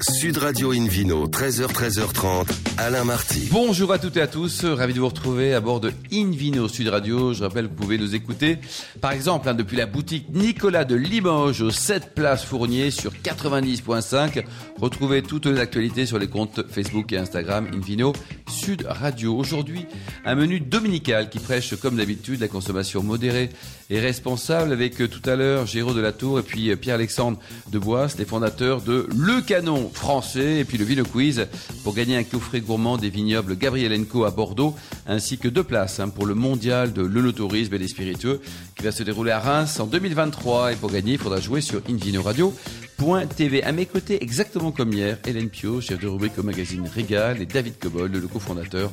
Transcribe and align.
Sud 0.00 0.38
Radio 0.38 0.72
Invino, 0.72 1.28
13h, 1.28 1.66
13h30, 1.66 2.48
Alain 2.78 3.04
Marty. 3.04 3.48
Bonjour 3.50 3.92
à 3.92 3.98
toutes 3.98 4.16
et 4.16 4.22
à 4.22 4.26
tous, 4.26 4.64
ravi 4.64 4.94
de 4.94 5.00
vous 5.00 5.08
retrouver 5.08 5.52
à 5.54 5.60
bord 5.60 5.80
de 5.80 5.92
Invino 6.10 6.66
Sud 6.66 6.88
Radio. 6.88 7.34
Je 7.34 7.44
rappelle 7.44 7.66
que 7.66 7.70
vous 7.70 7.76
pouvez 7.76 7.98
nous 7.98 8.14
écouter, 8.14 8.58
par 9.00 9.12
exemple, 9.12 9.48
hein, 9.48 9.54
depuis 9.54 9.76
la 9.76 9.86
boutique 9.86 10.26
Nicolas 10.32 10.84
de 10.84 10.94
Limoges, 10.94 11.60
au 11.60 11.70
7 11.70 12.14
Place 12.14 12.42
Fournier 12.42 12.90
sur 12.90 13.12
90.5. 13.12 14.44
Retrouvez 14.80 15.22
toutes 15.22 15.46
les 15.46 15.60
actualités 15.60 16.06
sur 16.06 16.18
les 16.18 16.28
comptes 16.28 16.66
Facebook 16.68 17.12
et 17.12 17.18
Instagram 17.18 17.68
Invino 17.72 18.14
Sud 18.48 18.86
Radio. 18.88 19.36
Aujourd'hui, 19.36 19.86
un 20.24 20.34
menu 20.34 20.58
dominical 20.58 21.28
qui 21.28 21.38
prêche, 21.38 21.76
comme 21.76 21.96
d'habitude, 21.96 22.40
la 22.40 22.48
consommation 22.48 23.02
modérée 23.02 23.50
et 23.90 24.00
responsable 24.00 24.72
avec 24.72 25.00
euh, 25.00 25.08
tout 25.08 25.28
à 25.28 25.36
l'heure 25.36 25.66
Géraud 25.66 25.94
de 25.94 26.00
la 26.00 26.12
Tour 26.12 26.38
et 26.38 26.42
puis 26.42 26.70
euh, 26.70 26.76
Pierre-Alexandre 26.76 27.38
de 27.70 27.78
Bois, 27.78 28.06
les 28.18 28.24
fondateurs 28.24 28.80
de 28.80 29.06
Le 29.16 29.40
Canon 29.40 29.90
français 29.92 30.58
et 30.58 30.64
puis 30.64 30.78
le 30.78 30.84
Vino 30.84 31.04
Quiz 31.04 31.46
pour 31.84 31.94
gagner 31.94 32.16
un 32.16 32.24
coffret 32.24 32.60
gourmand 32.60 32.96
des 32.96 33.10
vignobles 33.10 33.56
Gabriel 33.56 33.98
Enco 34.00 34.24
à 34.24 34.30
Bordeaux 34.30 34.74
ainsi 35.06 35.38
que 35.38 35.48
deux 35.48 35.64
places 35.64 36.00
hein, 36.00 36.08
pour 36.08 36.26
le 36.26 36.34
mondial 36.34 36.92
de 36.92 37.02
l'œnotourisme 37.02 37.74
et 37.74 37.78
des 37.78 37.88
spiritueux 37.88 38.40
qui 38.76 38.84
va 38.84 38.92
se 38.92 39.02
dérouler 39.02 39.32
à 39.32 39.40
Reims 39.40 39.80
en 39.80 39.86
2023 39.86 40.72
et 40.72 40.76
pour 40.76 40.90
gagner 40.90 41.12
il 41.12 41.18
faudra 41.18 41.40
jouer 41.40 41.60
sur 41.60 41.82
invinoradio.tv. 41.88 43.62
À 43.62 43.72
mes 43.72 43.86
côtés, 43.86 44.22
exactement 44.22 44.72
comme 44.72 44.92
hier, 44.92 45.18
Hélène 45.26 45.48
Pio, 45.48 45.80
chef 45.80 46.00
de 46.00 46.08
rubrique 46.08 46.38
au 46.38 46.42
magazine 46.42 46.88
Régal 46.94 47.42
et 47.42 47.46
David 47.46 47.78
Cobold, 47.78 48.14
le 48.14 48.28
cofondateur 48.28 48.90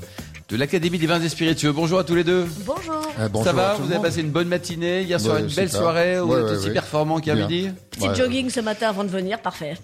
de 0.49 0.57
l'Académie 0.57 0.97
des 0.97 1.05
vins 1.07 1.21
et 1.21 1.29
spiritueux. 1.29 1.71
Bonjour 1.71 1.99
à 1.99 2.03
tous 2.03 2.15
les 2.15 2.23
deux. 2.23 2.45
Bonjour. 2.65 2.95
Euh, 3.19 3.29
bonjour 3.29 3.45
Ça 3.45 3.53
va 3.53 3.75
Vous 3.75 3.83
avez 3.85 3.95
monde. 3.95 4.03
passé 4.03 4.21
une 4.21 4.31
bonne 4.31 4.47
matinée 4.47 5.03
Hier 5.03 5.19
soir, 5.19 5.35
Ouais, 5.35 5.41
une 5.41 5.47
belle 5.53 5.67
super. 5.69 5.81
soirée 5.81 6.19
où 6.19 6.25
vous 6.27 6.33
Ouais, 6.33 6.39
êtes 6.39 6.45
ouais, 6.45 6.51
aussi 6.57 6.67
ouais. 6.67 6.73
performant 6.73 7.19
qu'à 7.19 7.35
midi 7.35 7.69
Petit 7.91 8.07
Ouais. 8.09 8.15
jogging 8.15 8.49
ce 8.49 8.59
matin 8.59 8.89
avant 8.89 9.03
de 9.03 9.09
venir, 9.09 9.39
parfait. 9.41 9.77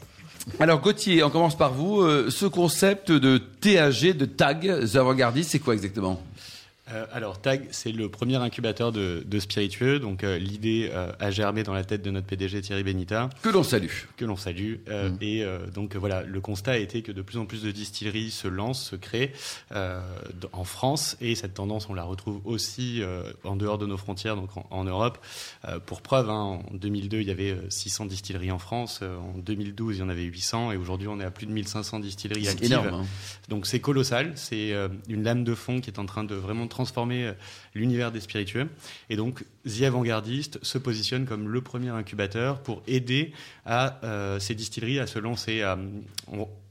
Alors 0.60 0.80
Gauthier, 0.82 1.24
on 1.24 1.30
commence 1.30 1.55
par 1.58 1.74
vous. 1.74 2.02
Euh, 2.02 2.30
ce 2.30 2.46
concept 2.48 3.12
de 3.12 3.38
TAG, 3.38 4.18
de 4.18 4.26
tag, 4.26 4.68
avant-gardiste, 4.96 5.52
c'est 5.52 5.60
quoi 5.60 5.74
exactement? 5.76 6.20
Euh, 6.91 7.05
alors 7.12 7.41
TAG, 7.41 7.68
c'est 7.72 7.91
le 7.91 8.10
premier 8.10 8.36
incubateur 8.36 8.91
de, 8.91 9.24
de 9.26 9.40
spiritueux. 9.40 9.98
Donc 10.00 10.24
euh, 10.24 10.38
l'idée 10.38 10.90
euh, 10.94 11.12
a 11.20 11.32
germé 11.32 11.64
dans 11.64 11.74
la 11.74 11.84
tête 11.84 12.04
de 12.04 12.12
notre 12.12 12.27
PDG 12.27 12.62
Thierry 12.62 12.84
Benita, 12.84 13.30
Que 13.42 13.50
l'on 13.50 13.64
salue. 13.64 13.90
que 14.18 14.26
l'on 14.26 14.36
salue. 14.36 14.76
Euh, 14.88 15.10
Et 15.20 15.44
euh, 15.44 15.66
donc 15.74 15.96
voilà, 15.96 16.22
le 16.22 16.42
constat 16.42 16.74
a 16.74 16.77
été 16.77 17.02
que 17.02 17.12
de 17.12 17.22
plus 17.24 17.38
en 17.40 17.46
plus 17.46 17.64
de 17.64 17.72
distilleries 17.72 18.30
se 18.30 18.48
lancent, 18.48 18.84
se 18.92 18.96
créent 18.96 19.34
euh, 19.74 20.00
en 20.54 20.64
France. 20.64 21.18
Et 21.22 21.34
cette 21.34 21.55
tendance, 21.55 21.90
on 21.90 21.96
la 21.96 22.04
retrouve 22.04 22.40
aussi 22.46 23.02
euh, 23.02 23.24
en 23.44 23.55
dehors 23.55 23.80
de 23.80 23.88
nos 23.88 23.98
frontières, 23.98 24.36
donc 24.36 24.55
en, 24.55 24.68
en 24.70 24.84
Europe. 24.84 25.18
Euh, 25.68 25.80
pour 25.80 26.02
preuve, 26.04 26.30
hein, 26.30 26.60
en 26.72 26.74
2002, 26.74 27.20
il 27.22 27.27
y 27.27 27.32
avait 27.32 27.52
euh, 27.52 27.70
600 27.70 28.05
distilleries 28.05 28.52
en 28.52 28.60
France. 28.60 29.02
En 29.02 29.38
2012, 29.40 29.98
il 29.98 29.99
y 30.02 30.04
en 30.04 30.10
avait 30.10 30.22
800. 30.24 30.72
Et 30.74 30.77
aujourd'hui, 30.77 31.08
on 31.08 31.20
est 31.20 31.26
à 31.26 31.32
plus 31.32 31.48
de 31.48 31.52
1500 31.52 31.99
distilleries 31.99 32.46
C'est 32.46 32.52
actives. 32.52 32.66
énorme. 32.72 32.94
hein. 32.94 33.05
Donc 33.49 33.66
c'est 33.66 33.80
colossal, 33.80 34.34
c'est 34.36 34.72
euh, 34.74 34.88
une 35.10 35.24
lame 35.24 35.44
de 35.44 35.55
fond 35.55 35.82
qui 35.82 35.90
est 35.90 35.98
en 35.99 36.05
train 36.05 36.24
de 36.24 36.36
vraiment 36.36 36.68
transformer 36.76 37.23
euh, 37.23 37.34
l'univers 37.73 38.12
des 38.12 38.20
spiritueux. 38.20 38.70
Et 39.09 39.15
donc 39.15 39.43
The 39.65 39.84
Avant-Gardiste 39.84 40.59
se 40.62 40.77
positionne 40.77 41.26
comme 41.26 41.48
le 41.48 41.62
premier 41.62 41.90
incubateur 41.90 42.62
pour 42.62 42.84
aider 42.85 43.31
à 43.65 43.99
euh, 44.04 44.40
ces 44.40 44.55
distilleries 44.55 44.99
à 44.99 45.07
se 45.07 45.20
lancer. 45.20 45.63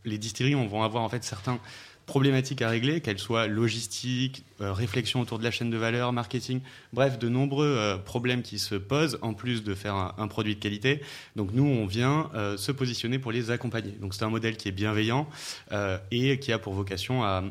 les 0.04 0.18
distilleries 0.18 0.54
on 0.54 0.66
vont 0.66 0.82
avoir 0.82 1.02
en 1.02 1.08
fait 1.08 1.24
certains 1.24 1.58
problématiques 2.06 2.62
à 2.62 2.68
régler, 2.68 3.00
qu'elles 3.00 3.18
soient 3.18 3.46
logistiques, 3.46 4.44
euh, 4.60 4.72
réflexion 4.72 5.20
autour 5.20 5.38
de 5.38 5.44
la 5.44 5.50
chaîne 5.50 5.70
de 5.70 5.76
valeur, 5.76 6.12
marketing, 6.12 6.60
bref, 6.92 7.18
de 7.18 7.28
nombreux 7.28 7.66
euh, 7.66 7.96
problèmes 7.96 8.42
qui 8.42 8.58
se 8.58 8.74
posent 8.74 9.18
en 9.22 9.34
plus 9.34 9.64
de 9.64 9.74
faire 9.74 10.14
un, 10.16 10.28
produit 10.28 10.54
de 10.54 10.60
qualité. 10.60 11.00
Donc 11.36 11.50
nous, 11.52 11.64
on 11.64 11.86
vient 11.86 12.30
euh, 12.34 12.56
se 12.56 12.72
positionner 12.72 13.18
pour 13.18 13.32
les 13.32 13.50
accompagner. 13.50 13.92
Donc 13.92 14.14
c'est 14.14 14.24
un 14.24 14.30
modèle 14.30 14.56
qui 14.56 14.68
est 14.68 14.72
bienveillant 14.72 15.28
euh, 15.72 15.98
et 16.10 16.38
qui 16.38 16.52
a 16.52 16.58
pour 16.58 16.74
vocation 16.74 17.24
à, 17.24 17.42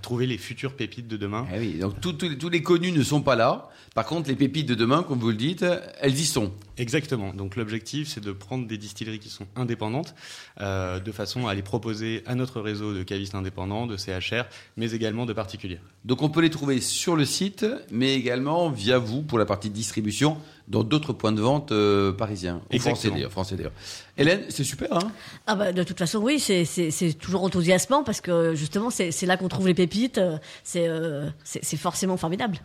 trouver 0.00 0.26
les 0.26 0.38
futures 0.38 0.74
pépites 0.74 1.08
de 1.08 1.16
demain. 1.16 1.46
Eh 1.54 1.58
oui, 1.58 1.74
donc 1.78 2.00
tous 2.00 2.48
les 2.48 2.62
connus 2.62 2.92
ne 2.92 3.02
sont 3.02 3.22
pas 3.22 3.36
là. 3.36 3.70
Par 3.94 4.06
contre, 4.06 4.28
les 4.28 4.36
pépites 4.36 4.68
de 4.68 4.74
demain, 4.74 5.02
comme 5.02 5.18
vous 5.18 5.30
le 5.30 5.36
dites, 5.36 5.64
elles 6.00 6.18
y 6.18 6.24
sont. 6.24 6.52
Exactement. 6.82 7.32
Donc 7.32 7.54
l'objectif, 7.54 8.08
c'est 8.08 8.20
de 8.20 8.32
prendre 8.32 8.66
des 8.66 8.76
distilleries 8.76 9.20
qui 9.20 9.28
sont 9.28 9.46
indépendantes, 9.54 10.16
euh, 10.60 10.98
de 10.98 11.12
façon 11.12 11.46
à 11.46 11.54
les 11.54 11.62
proposer 11.62 12.24
à 12.26 12.34
notre 12.34 12.60
réseau 12.60 12.92
de 12.92 13.04
cavistes 13.04 13.36
indépendants, 13.36 13.86
de 13.86 13.96
CHR, 13.96 14.46
mais 14.76 14.90
également 14.92 15.24
de 15.24 15.32
particuliers. 15.32 15.78
Donc 16.04 16.22
on 16.22 16.28
peut 16.28 16.40
les 16.40 16.50
trouver 16.50 16.80
sur 16.80 17.14
le 17.14 17.24
site, 17.24 17.64
mais 17.92 18.14
également 18.14 18.68
via 18.68 18.98
vous 18.98 19.22
pour 19.22 19.38
la 19.38 19.46
partie 19.46 19.70
distribution 19.70 20.36
dans 20.66 20.82
d'autres 20.82 21.12
points 21.12 21.30
de 21.30 21.40
vente 21.40 21.70
euh, 21.70 22.12
parisiens. 22.12 22.60
Ou 22.72 22.78
français 22.80 23.10
d'ailleurs. 23.10 23.30
Français 23.30 23.54
d'ailleurs. 23.54 23.72
Hélène, 24.18 24.42
c'est 24.48 24.64
super, 24.64 24.92
hein? 24.92 25.12
Ah 25.46 25.54
bah, 25.54 25.72
de 25.72 25.84
toute 25.84 25.98
façon, 25.98 26.18
oui, 26.18 26.40
c'est- 26.40 27.18
toujours 27.18 27.44
enthousiasmant 27.44 28.02
parce 28.02 28.20
que 28.20 28.54
justement, 28.56 28.90
c'est 28.90 29.26
là 29.26 29.36
qu'on 29.36 29.48
trouve 29.48 29.68
les 29.68 29.74
pépites. 29.74 30.20
C'est 30.64 30.88
euh, 30.88 31.30
forcément 31.76 32.16
formidable. 32.16 32.58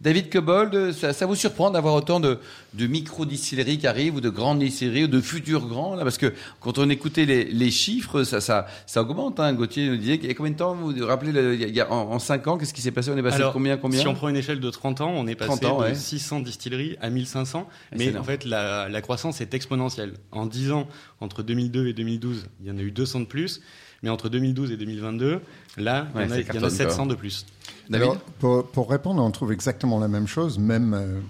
David 0.00 0.30
Cobold, 0.30 0.92
ça, 0.92 1.12
ça 1.12 1.26
vous 1.26 1.34
surprend 1.34 1.70
d'avoir 1.70 1.94
autant 1.94 2.20
de, 2.20 2.38
de 2.74 2.86
micro-distilleries 2.86 3.78
qui 3.78 3.86
arrivent, 3.86 4.16
ou 4.16 4.20
de 4.20 4.28
grandes 4.28 4.58
distilleries, 4.58 5.04
ou 5.04 5.08
de 5.08 5.20
futurs 5.20 5.66
grands, 5.66 5.94
là? 5.94 6.02
Parce 6.02 6.18
que 6.18 6.32
quand 6.60 6.78
on 6.78 6.88
écoutait 6.90 7.24
les, 7.24 7.44
les 7.44 7.70
chiffres, 7.70 8.22
ça, 8.24 8.40
ça, 8.40 8.66
ça 8.86 9.02
augmente, 9.02 9.40
hein. 9.40 9.52
Gauthier 9.54 9.88
nous 9.88 9.96
disait 9.96 10.18
qu'il 10.18 10.28
y 10.28 10.30
a 10.30 10.34
combien 10.34 10.52
de 10.52 10.56
temps, 10.56 10.74
vous 10.74 10.92
vous 10.92 11.06
rappelez, 11.06 11.32
le- 11.32 11.54
il 11.54 11.60
y 11.60 11.64
a- 11.64 11.68
il 11.68 11.80
a- 11.80 11.90
en, 11.92 12.18
5 12.18 12.46
ans, 12.48 12.58
qu'est-ce 12.58 12.74
qui 12.74 12.82
s'est 12.82 12.90
passé? 12.90 13.10
On 13.10 13.16
est 13.16 13.22
passé 13.22 13.38
de 13.38 13.48
combien, 13.52 13.76
combien? 13.76 14.00
si 14.00 14.06
on 14.08 14.14
prend 14.14 14.28
une 14.28 14.36
échelle 14.36 14.60
de 14.60 14.70
30 14.70 15.00
ans, 15.00 15.12
on 15.14 15.26
est 15.26 15.34
passé 15.36 15.58
30 15.60 15.64
ans, 15.64 15.78
de 15.78 15.84
ouais. 15.84 15.94
600 15.94 16.40
distilleries 16.40 16.96
à 17.00 17.10
1500. 17.10 17.68
c'est 17.92 17.98
Mais 17.98 18.06
énorme. 18.06 18.22
en 18.22 18.24
fait, 18.26 18.44
la, 18.44 18.88
la 18.88 19.00
croissance 19.00 19.40
est 19.40 19.54
exponentielle. 19.54 20.14
En 20.32 20.46
10 20.46 20.72
ans, 20.72 20.88
entre 21.20 21.42
2002 21.42 21.86
et 21.88 21.92
2012, 21.92 22.46
il 22.60 22.66
y 22.68 22.70
en 22.70 22.78
a 22.78 22.82
eu 22.82 22.90
200 22.90 23.20
de 23.20 23.24
plus. 23.26 23.60
Mais 24.04 24.10
entre 24.10 24.28
2012 24.28 24.70
et 24.70 24.76
2022, 24.76 25.40
là, 25.78 26.06
il 26.14 26.14
y 26.14 26.18
Ouais, 26.18 26.24
en 26.24 26.26
a- 26.26 26.28
ça 26.28 26.40
il 26.40 26.44
y 26.44 26.46
en 26.46 26.50
a 26.50 26.52
cartonne, 26.52 26.70
700 26.70 26.96
quoi. 27.04 27.06
de 27.06 27.14
plus. 27.18 27.46
David 27.88 28.02
Alors, 28.04 28.18
pour, 28.38 28.66
pour 28.66 28.90
répondre, 28.90 29.22
on 29.22 29.30
trouve 29.30 29.50
exactement 29.52 29.98
la 29.98 30.08
même 30.08 30.26
chose, 30.26 30.58
même 30.58 30.92
euh, 30.94 31.20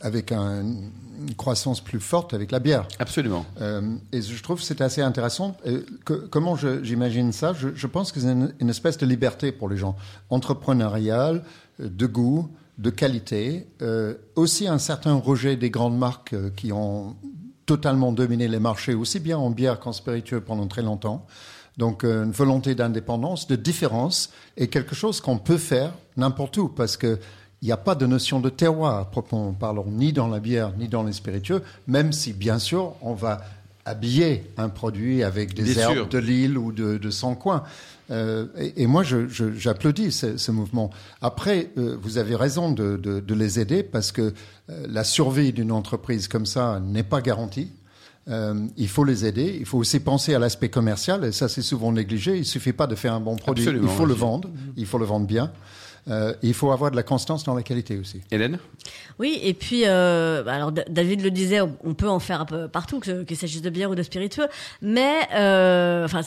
avec 0.00 0.30
un- 0.32 0.62
une 0.62 1.34
croissance 1.36 1.80
plus 1.80 1.98
forte 2.00 2.32
avec 2.32 2.50
la 2.52 2.60
bière. 2.60 2.86
Absolument. 3.00 3.44
Euh, 3.60 3.96
et 4.12 4.22
je 4.22 4.42
trouve 4.42 4.58
que 4.60 4.64
c'est 4.64 4.80
assez 4.80 5.00
intéressant. 5.02 5.56
Euh, 5.66 5.82
que- 6.04 6.12
comment 6.30 6.54
je- 6.56 6.82
j'imagine 6.84 7.32
ça? 7.32 7.52
Je, 7.52 7.68
je 7.74 7.86
pense 7.88 8.12
que 8.12 8.20
c'est 8.20 8.30
une, 8.32 8.54
une 8.60 8.70
espèce 8.70 8.96
de 8.98 9.06
liberté 9.06 9.50
pour 9.52 9.68
les 9.68 9.76
gens, 9.76 9.96
entrepreneuriale, 10.30 11.42
euh, 11.80 11.88
de 11.88 12.06
goût, 12.06 12.48
de 12.78 12.90
qualité, 12.90 13.66
euh, 13.82 14.14
aussi 14.36 14.66
un 14.68 14.78
certain 14.78 15.14
rejet 15.14 15.56
des 15.56 15.70
grandes 15.70 15.98
marques 15.98 16.32
euh, 16.32 16.50
qui 16.54 16.72
ont 16.72 17.16
totalement 17.66 18.12
dominé 18.12 18.46
les 18.48 18.60
marchés, 18.60 18.94
aussi 18.94 19.20
bien 19.20 19.38
en 19.38 19.50
bière 19.50 19.80
qu'en 19.80 19.92
spiritueux 19.92 20.40
pendant 20.40 20.66
très 20.66 20.82
longtemps. 20.82 21.26
Donc 21.76 22.04
euh, 22.04 22.24
une 22.24 22.30
volonté 22.32 22.74
d'indépendance, 22.74 23.46
de 23.48 23.56
différence, 23.56 24.30
et 24.56 24.68
quelque 24.68 24.94
chose 24.94 25.20
qu'on 25.20 25.38
peut 25.38 25.58
faire 25.58 25.92
n'importe 26.16 26.56
où, 26.58 26.68
parce 26.68 26.96
que 26.96 27.18
il 27.62 27.66
n'y 27.66 27.72
a 27.72 27.76
pas 27.78 27.94
de 27.94 28.04
notion 28.06 28.40
de 28.40 28.50
terroir, 28.50 28.98
à 28.98 29.10
proprement 29.10 29.52
parlant, 29.54 29.86
ni 29.88 30.12
dans 30.12 30.28
la 30.28 30.38
bière, 30.38 30.72
ni 30.78 30.86
dans 30.86 31.02
les 31.02 31.12
spiritueux, 31.14 31.62
même 31.86 32.12
si, 32.12 32.34
bien 32.34 32.58
sûr, 32.58 32.92
on 33.00 33.14
va 33.14 33.40
habiller 33.86 34.50
un 34.58 34.68
produit 34.68 35.22
avec 35.22 35.54
des 35.54 35.62
Bien 35.62 35.82
herbes 35.82 35.94
sûr. 35.94 36.08
de 36.08 36.18
l'île 36.18 36.58
ou 36.58 36.72
de, 36.72 36.98
de 36.98 37.10
son 37.10 37.34
coin. 37.34 37.62
Euh, 38.10 38.46
et, 38.58 38.82
et 38.82 38.86
moi, 38.86 39.02
j'applaudis 39.02 40.12
ce, 40.12 40.36
ce 40.36 40.50
mouvement. 40.52 40.90
Après, 41.22 41.70
euh, 41.78 41.96
vous 42.00 42.18
avez 42.18 42.34
raison 42.36 42.70
de, 42.70 42.96
de- 42.96 43.20
de 43.20 43.34
les 43.34 43.58
aider 43.60 43.82
parce 43.82 44.12
que 44.12 44.32
euh, 44.70 44.86
la 44.88 45.04
survie 45.04 45.52
d'une 45.52 45.72
entreprise 45.72 46.28
comme 46.28 46.46
ça 46.46 46.80
n'est 46.80 47.02
pas 47.02 47.20
garantie. 47.22 47.70
Euh, 48.28 48.66
il 48.76 48.88
faut 48.88 49.04
les 49.04 49.26
aider. 49.26 49.56
Il 49.58 49.66
faut 49.66 49.78
aussi 49.78 50.00
penser 50.00 50.34
à 50.34 50.38
l'aspect 50.38 50.70
commercial, 50.70 51.24
et 51.24 51.32
ça 51.32 51.48
c'est 51.48 51.62
souvent 51.62 51.92
négligé. 51.92 52.36
Il 52.36 52.46
suffit 52.46 52.72
pas 52.72 52.86
de 52.86 52.94
faire 52.94 53.12
un 53.12 53.20
bon 53.20 53.36
produit. 53.36 53.64
Absolument, 53.64 53.90
il 53.90 53.96
faut 53.96 54.06
le 54.06 54.14
vendre. 54.14 54.50
Il 54.76 54.86
faut 54.86 54.98
le 54.98 55.04
vendre 55.04 55.26
bien. 55.26 55.52
Euh, 56.08 56.34
il 56.42 56.52
faut 56.52 56.70
avoir 56.70 56.90
de 56.90 56.96
la 56.96 57.02
constance 57.02 57.44
dans 57.44 57.54
la 57.54 57.62
qualité 57.62 57.98
aussi. 57.98 58.20
Hélène? 58.30 58.58
Oui, 59.18 59.38
et 59.42 59.54
puis, 59.54 59.84
euh, 59.86 60.42
bah, 60.42 60.52
alors 60.52 60.70
David 60.70 61.22
le 61.22 61.30
disait, 61.30 61.60
on- 61.62 61.94
peut 61.94 62.08
en 62.08 62.18
faire 62.18 62.40
un 62.40 62.44
peu 62.44 62.68
partout, 62.68 63.00
qu'il 63.00 63.36
s'agisse 63.36 63.62
de 63.62 63.70
bière 63.70 63.88
ou 63.88 63.94
de 63.94 64.02
spiritueux, 64.02 64.48
mais 64.82 65.14
euh, 65.34 66.04
enfin, 66.04 66.20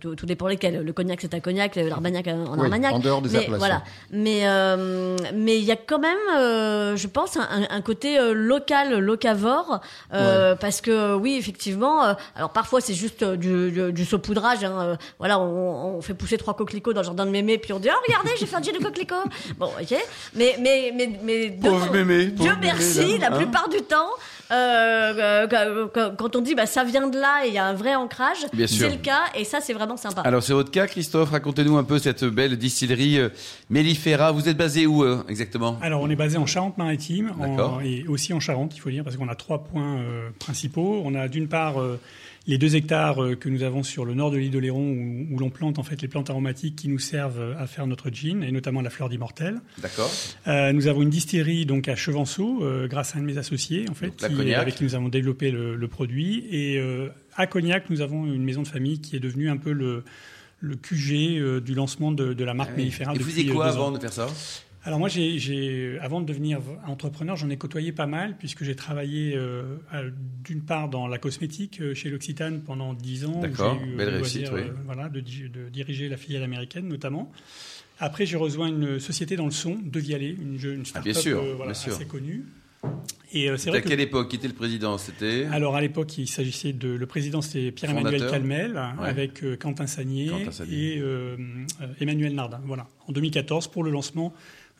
tout, 0.00 0.14
tout 0.16 0.26
dépend 0.26 0.48
lesquels. 0.48 0.82
Le 0.82 0.92
cognac, 0.92 1.20
c'est 1.22 1.32
un 1.32 1.40
cognac, 1.40 1.76
l'armagnac, 1.76 2.26
un 2.28 2.44
Oui, 2.44 2.64
armagnac. 2.64 2.92
en 2.92 2.98
dehors 2.98 3.22
des 3.22 3.28
mais, 3.30 3.36
appellations. 3.38 3.58
Voilà. 3.58 3.82
Mais 4.10 4.40
euh, 4.48 5.16
mais 5.34 5.56
il 5.58 5.64
y 5.64 5.70
a 5.72 5.76
quand 5.76 6.00
même, 6.00 6.18
euh, 6.36 6.96
je 6.96 7.06
pense, 7.06 7.36
un, 7.36 7.66
un 7.70 7.80
côté 7.80 8.18
local, 8.34 8.98
locavore, 8.98 9.80
euh, 10.12 10.56
parce 10.56 10.80
que 10.80 11.14
oui, 11.14 11.36
effectivement. 11.38 12.04
euh, 12.04 12.14
alors 12.34 12.50
parfois, 12.50 12.80
c'est 12.80 12.94
juste 12.94 13.24
du, 13.24 13.70
du, 13.70 13.92
du 13.92 14.04
saupoudrage. 14.04 14.64
Hein, 14.64 14.76
euh, 14.80 14.96
voilà, 15.18 15.38
on, 15.40 15.96
on 15.96 16.02
fait 16.02 16.14
pousser 16.14 16.36
trois 16.36 16.54
coquelicots 16.54 16.92
dans 16.92 17.00
le 17.00 17.06
jardin 17.06 17.24
de 17.26 17.30
mémé, 17.30 17.56
puis 17.58 17.72
on 17.72 17.78
dit, 17.78 17.88
oh 17.90 17.96
regardez, 18.06 18.30
j'ai 18.38 18.46
fait 18.46 18.56
un 18.56 18.62
gin 18.62 18.72
Bon, 19.58 19.66
ok. 19.80 19.94
Mais 20.36 20.56
mais 20.60 20.92
mais 20.96 21.10
mais 21.22 21.50
de- 21.50 21.62
Pauvre 21.68 21.90
mémé, 21.92 22.26
Dieu 22.26 22.48
pauvre 22.50 22.58
merci, 22.60 22.98
mémé, 23.00 23.18
là, 23.18 23.30
la 23.30 23.36
hein. 23.36 23.38
plupart 23.38 23.68
du 23.68 23.78
temps, 23.82 24.08
euh, 24.50 25.46
euh, 25.52 25.86
quand- 25.92 26.16
quand 26.16 26.36
on 26.36 26.40
dit 26.40 26.54
bah 26.54 26.66
ça 26.66 26.84
vient 26.84 27.06
de 27.08 27.18
là 27.18 27.44
et 27.44 27.48
il 27.48 27.54
y 27.54 27.58
a 27.58 27.64
un 27.66 27.74
vrai 27.74 27.94
ancrage, 27.94 28.46
c'est 28.66 28.88
le 28.90 28.96
cas 28.96 29.22
et 29.34 29.44
ça 29.44 29.60
c'est 29.60 29.72
vraiment 29.72 29.96
sympa. 29.96 30.22
Alors 30.22 30.42
c'est 30.42 30.52
votre 30.52 30.70
cas, 30.70 30.86
Christophe. 30.86 31.30
Racontez-nous 31.30 31.76
un 31.76 31.84
peu 31.84 31.98
cette 31.98 32.24
belle 32.24 32.56
distillerie 32.56 33.18
euh, 33.18 33.28
Mellifera. 33.70 34.32
Vous 34.32 34.48
êtes 34.48 34.56
basé 34.56 34.86
où 34.86 35.02
euh, 35.04 35.22
exactement? 35.28 35.78
Alors, 35.82 36.00
on 36.02 36.10
est 36.10 36.16
basé 36.16 36.36
en 36.38 36.46
Charente-Maritime 36.46 37.32
et 37.84 38.06
aussi 38.08 38.32
en 38.32 38.40
Charente, 38.40 38.72
il 38.76 38.80
faut 38.80 38.90
dire, 38.90 39.04
parce 39.04 39.16
qu'on 39.16 39.28
a 39.28 39.34
trois 39.34 39.62
points 39.64 39.98
euh, 39.98 40.30
principaux. 40.38 41.02
On 41.04 41.14
a 41.14 41.28
d'une 41.28 41.48
part 41.48 41.80
euh, 41.80 41.98
les 42.46 42.58
deux 42.58 42.74
hectares 42.74 43.22
euh, 43.22 43.34
que 43.36 43.48
nous 43.48 43.62
avons 43.62 43.82
sur 43.82 44.04
le 44.04 44.14
nord 44.14 44.30
de 44.30 44.38
l'île 44.38 44.50
d'Oléron 44.50 44.80
où, 44.90 45.26
où 45.34 45.38
l'on 45.38 45.50
plante 45.50 45.78
en 45.78 45.82
fait 45.82 46.00
les 46.02 46.08
plantes 46.08 46.30
aromatiques 46.30 46.74
qui 46.76 46.88
nous 46.88 46.98
servent 46.98 47.54
à 47.58 47.66
faire 47.66 47.86
notre 47.86 48.10
gin 48.10 48.42
et 48.42 48.50
notamment 48.50 48.80
la 48.80 48.90
fleur 48.90 49.08
d'immortel. 49.08 49.60
D'accord. 49.78 50.10
Euh, 50.48 50.72
nous 50.72 50.86
avons 50.86 51.02
une 51.02 51.10
distillerie 51.10 51.66
donc 51.66 51.88
à 51.88 51.96
Chevanceau 51.96 52.64
euh, 52.64 52.88
grâce 52.88 53.14
à 53.14 53.18
un 53.18 53.22
de 53.22 53.26
mes 53.26 53.38
associés 53.38 53.86
en 53.90 53.94
fait 53.94 54.06
Donc, 54.08 54.30
qui- 54.44 54.54
avec 54.54 54.74
qui 54.76 54.84
nous 54.84 54.94
avons 54.94 55.08
développé 55.08 55.50
le, 55.50 55.76
le 55.76 55.88
produit 55.88 56.44
et 56.50 56.78
euh, 56.78 57.08
à 57.36 57.46
Cognac 57.46 57.90
nous 57.90 58.00
avons 58.00 58.24
une 58.26 58.42
maison 58.42 58.62
de 58.62 58.68
famille 58.68 59.00
qui 59.00 59.16
est 59.16 59.20
devenue 59.20 59.48
un 59.50 59.56
peu 59.56 59.72
le 59.72 60.02
le 60.62 60.76
QG 60.76 61.38
euh, 61.38 61.60
du 61.60 61.72
lancement 61.74 62.12
de, 62.12 62.34
de 62.34 62.44
la 62.44 62.52
marque 62.52 62.70
Ah 62.72 62.76
oui. 62.76 62.82
mellifera 62.84 63.14
Et 63.14 63.18
vous 63.18 63.24
faisiez 63.24 63.46
quoi 63.46 63.66
euh, 63.66 63.68
avant 63.70 63.90
de 63.92 63.98
faire 63.98 64.12
ça? 64.12 64.26
Alors 64.82 64.98
moi, 64.98 65.08
avant 66.00 66.20
de 66.22 66.26
devenir 66.26 66.60
entrepreneur, 66.86 67.36
j'en 67.36 67.50
ai 67.50 67.58
côtoyé 67.58 67.92
pas 67.92 68.06
mal 68.06 68.36
puisque 68.38 68.64
j'ai 68.64 68.74
travaillé 68.74 69.34
euh, 69.36 69.76
à- 69.92 70.04
d'une 70.44 70.62
part 70.62 70.88
dans 70.88 71.06
la 71.06 71.18
cosmétique 71.18 71.80
euh, 71.82 71.94
chez 71.94 72.08
l'Occitane 72.08 72.62
pendant 72.62 72.94
10 72.94 73.26
ans. 73.26 73.40
D'accord, 73.40 73.78
euh, 73.82 73.96
belle 73.96 74.08
le 74.08 74.14
réussite, 74.16 74.48
loisir, 74.48 74.66
oui. 74.72 74.72
voilà, 74.86 75.10
de, 75.10 75.20
di- 75.20 75.50
de 75.50 75.68
diriger 75.68 76.08
la 76.08 76.16
filiale 76.16 76.42
américaine 76.44 76.88
notamment. 76.88 77.30
Après, 77.98 78.24
j'ai 78.24 78.38
rejoint 78.38 78.68
une 78.68 78.98
société 78.98 79.36
dans 79.36 79.44
le 79.44 79.50
son, 79.50 79.76
De 79.84 80.00
Vialet, 80.00 80.30
une, 80.30 80.54
une 80.62 80.80
Ah, 80.94 81.02
start-up 81.02 81.26
euh, 81.26 81.54
voilà, 81.56 81.72
assez 81.72 82.06
connue. 82.06 82.46
Et 83.34 83.50
euh, 83.50 83.58
c'est 83.58 83.68
À 83.68 83.72
vrai 83.72 83.82
que 83.82 83.88
quelle 83.88 84.00
époque 84.00 84.30
Qui 84.30 84.36
était 84.36 84.48
le 84.48 84.54
président? 84.54 84.96
C'était 84.96 85.44
alors 85.52 85.76
à 85.76 85.82
l'époque, 85.82 86.16
il 86.16 86.26
s'agissait 86.26 86.72
de 86.72 86.88
le 86.88 87.06
président, 87.06 87.42
c'était 87.42 87.70
Pierre-Emmanuel 87.70 88.12
Fondateur. 88.14 88.30
Calmel, 88.30 88.72
Ouais. 88.98 89.08
avec 89.08 89.44
euh, 89.44 89.56
Quentin 89.56 89.86
Sagnier, 89.86 90.28
Quentin 90.30 90.50
Sagnier. 90.50 90.94
et 90.96 91.00
euh, 91.02 91.36
Emmanuel 92.00 92.34
Nardin. 92.34 92.62
Voilà, 92.64 92.88
en 93.06 93.12
2014 93.12 93.68
pour 93.68 93.84
le 93.84 93.90
lancement 93.90 94.32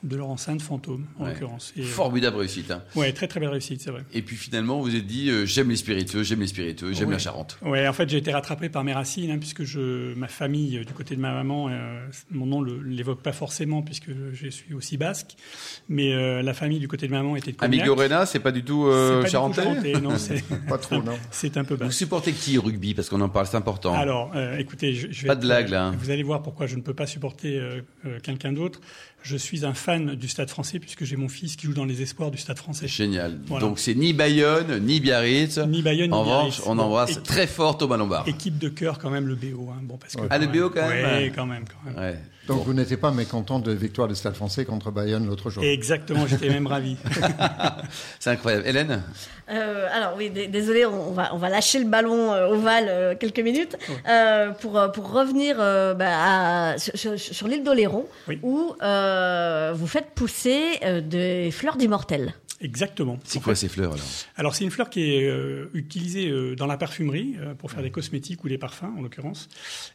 de 0.02 0.16
leur 0.16 0.28
enceinte 0.30 0.62
Fantôme, 0.62 1.06
en 1.18 1.24
Ouais. 1.24 1.30
l'occurrence. 1.32 1.72
Et, 1.76 1.80
euh, 1.82 1.84
formidable 1.84 2.38
réussite. 2.38 2.70
hein. 2.70 2.82
Ouais, 2.94 3.12
très 3.12 3.28
très 3.28 3.38
belle 3.40 3.50
réussite, 3.50 3.80
c'est 3.82 3.90
vrai. 3.90 4.02
Et 4.14 4.22
puis 4.22 4.36
finalement, 4.36 4.78
vous 4.78 4.84
vous 4.84 4.96
êtes 4.96 5.06
dit 5.06 5.28
euh, 5.30 5.44
j'aime 5.46 5.68
les 5.68 5.76
spiritueux, 5.76 6.22
j'aime 6.22 6.40
les 6.40 6.46
spiritueux, 6.46 6.92
j'aime 6.92 7.08
Ouais. 7.08 7.14
la 7.14 7.18
Charente. 7.18 7.58
Ouais, 7.62 7.86
en 7.86 7.92
fait, 7.92 8.08
j'ai 8.08 8.16
été 8.18 8.32
rattrapé 8.32 8.68
par 8.68 8.82
mes 8.84 8.92
racines, 8.92 9.30
hein, 9.30 9.38
puisque 9.38 9.64
je, 9.64 10.14
ma 10.14 10.28
famille, 10.28 10.78
euh, 10.78 10.84
du 10.84 10.92
côté 10.94 11.16
de 11.16 11.20
ma 11.20 11.32
maman, 11.32 11.68
euh, 11.68 12.06
mon 12.30 12.46
nom 12.46 12.62
ne 12.62 12.72
l'évoque 12.82 13.22
pas 13.22 13.32
forcément, 13.32 13.82
puisque 13.82 14.10
je 14.32 14.48
suis 14.48 14.72
aussi 14.74 14.96
basque, 14.96 15.36
mais 15.88 16.14
euh, 16.14 16.40
la 16.42 16.54
famille 16.54 16.78
du 16.78 16.88
côté 16.88 17.06
de 17.06 17.12
ma 17.12 17.18
maman 17.22 17.36
était 17.36 17.52
de 17.52 17.56
Cognac. 17.56 17.80
Amigorena, 17.80 18.24
c'est 18.26 18.40
pas 18.40 18.52
du 18.52 18.62
tout 18.64 18.86
euh, 18.86 19.22
du 19.24 19.28
charentais 19.30 19.62
charentais, 19.62 19.92
non, 20.00 20.10
c'est 20.16 20.42
Pas 20.68 20.78
trop, 20.78 21.02
non. 21.02 21.18
c'est 21.30 21.56
un 21.56 21.64
peu 21.64 21.74
Vous 21.74 21.80
basque. 21.80 21.92
supportez 21.98 22.32
qui 22.32 22.56
au 22.58 22.62
rugby? 22.62 22.94
Parce 22.94 23.08
qu'on 23.08 23.20
en 23.20 23.28
parle, 23.28 23.46
c'est 23.46 23.56
important. 23.56 23.94
Alors, 23.94 24.32
euh, 24.34 24.56
écoutez, 24.56 24.94
je, 24.94 25.08
je 25.10 25.22
vais 25.22 25.28
Pas 25.28 25.36
de 25.36 25.40
blague, 25.42 25.68
là, 25.68 25.86
hein. 25.86 25.94
Vous 25.98 26.10
allez 26.10 26.22
voir 26.22 26.42
pourquoi 26.42 26.66
je 26.66 26.76
ne 26.76 26.80
peux 26.82 26.94
pas 26.94 27.06
supporter 27.06 27.58
euh, 27.58 27.80
euh, 28.06 28.18
quelqu'un 28.22 28.52
d'autre. 28.52 28.80
Je 29.22 29.36
suis 29.36 29.66
un 29.66 29.74
fan 29.74 29.89
du 29.98 30.28
Stade 30.28 30.48
Français 30.50 30.78
puisque 30.78 31.04
j'ai 31.04 31.16
mon 31.16 31.28
fils 31.28 31.56
qui 31.56 31.66
joue 31.66 31.74
dans 31.74 31.84
les 31.84 32.02
espoirs 32.02 32.30
du 32.30 32.38
Stade 32.38 32.58
Français. 32.58 32.86
Génial. 32.88 33.38
Voilà. 33.46 33.66
Donc 33.66 33.78
c'est 33.78 33.94
ni 33.94 34.12
Bayonne, 34.12 34.78
ni 34.84 35.00
Biarritz. 35.00 35.58
Ni 35.58 35.82
Bayonne, 35.82 36.10
ni 36.10 36.16
En 36.16 36.22
revanche, 36.22 36.56
Biarritz. 36.58 36.62
on 36.66 36.78
embrasse 36.78 37.10
équipe- 37.10 37.22
très 37.24 37.46
fort 37.46 37.78
Thomas 37.78 37.96
Lombard. 37.96 38.28
Équipe 38.28 38.58
de 38.58 38.68
cœur 38.68 38.98
quand 38.98 39.10
même 39.10 39.26
le 39.26 39.34
BO. 39.34 39.68
Hein. 39.70 39.80
Bon, 39.82 39.96
parce 39.96 40.14
que 40.14 40.20
Ah, 40.30 40.38
le 40.38 40.46
BO, 40.46 40.70
quand 40.70 40.86
même 40.88 41.22
Oui, 41.24 41.32
quand 41.34 41.46
même, 41.46 41.64
quand 41.68 41.90
même. 41.90 41.98
Ouais. 41.98 42.18
Donc 42.48 42.58
Bon. 42.58 42.64
vous 42.64 42.74
n'étiez 42.74 42.96
pas 42.96 43.10
mécontent 43.12 43.58
de 43.58 43.70
victoire 43.70 44.08
du 44.08 44.14
Stade 44.14 44.34
français 44.34 44.64
contre 44.64 44.90
Bayonne 44.90 45.26
l'autre 45.26 45.50
jour. 45.50 45.62
Exactement, 45.62 46.26
j'étais 46.26 46.48
même 46.48 46.66
ravi. 46.66 46.96
C'est 48.18 48.30
incroyable. 48.30 48.66
Hélène 48.66 49.02
Euh, 49.50 49.88
alors 49.92 50.14
oui, 50.16 50.30
désolé, 50.30 50.86
on 50.86 51.10
va 51.12 51.30
on 51.34 51.36
va 51.38 51.48
lâcher 51.48 51.78
le 51.80 51.84
ballon 51.86 52.32
euh, 52.32 52.48
ovale 52.48 52.86
euh, 52.88 53.14
quelques 53.18 53.40
minutes 53.40 53.76
euh, 54.08 54.50
pour 54.52 54.80
pour 54.92 55.12
revenir 55.12 55.56
euh, 55.58 55.92
bah, 55.94 56.06
à- 56.74 56.78
sur, 56.78 57.48
l'île 57.48 57.64
d'Oléron 57.64 58.06
Oui. 58.28 58.38
où 58.42 58.74
euh, 58.82 59.72
vous 59.74 59.86
faites 59.88 60.10
pousser 60.14 60.78
euh, 60.84 61.00
des 61.00 61.50
fleurs 61.50 61.76
d'immortel. 61.76 62.32
Exactement. 62.60 63.18
C'est 63.24 63.40
quoi 63.42 63.54
fait, 63.54 63.60
ces 63.60 63.68
fleurs 63.68 63.92
alors 63.94 64.04
Alors 64.36 64.54
c'est 64.54 64.64
une 64.64 64.70
fleur 64.70 64.90
qui 64.90 65.14
est 65.14 65.26
euh, 65.28 65.70
utilisée 65.72 66.28
euh, 66.28 66.54
dans 66.54 66.66
la 66.66 66.76
parfumerie 66.76 67.36
euh, 67.40 67.54
pour 67.54 67.70
faire 67.70 67.82
des 67.82 67.90
cosmétiques 67.90 68.44
ou 68.44 68.48
des 68.48 68.58
parfums 68.58 68.92
en 68.98 69.00
l'occurrence. 69.00 69.48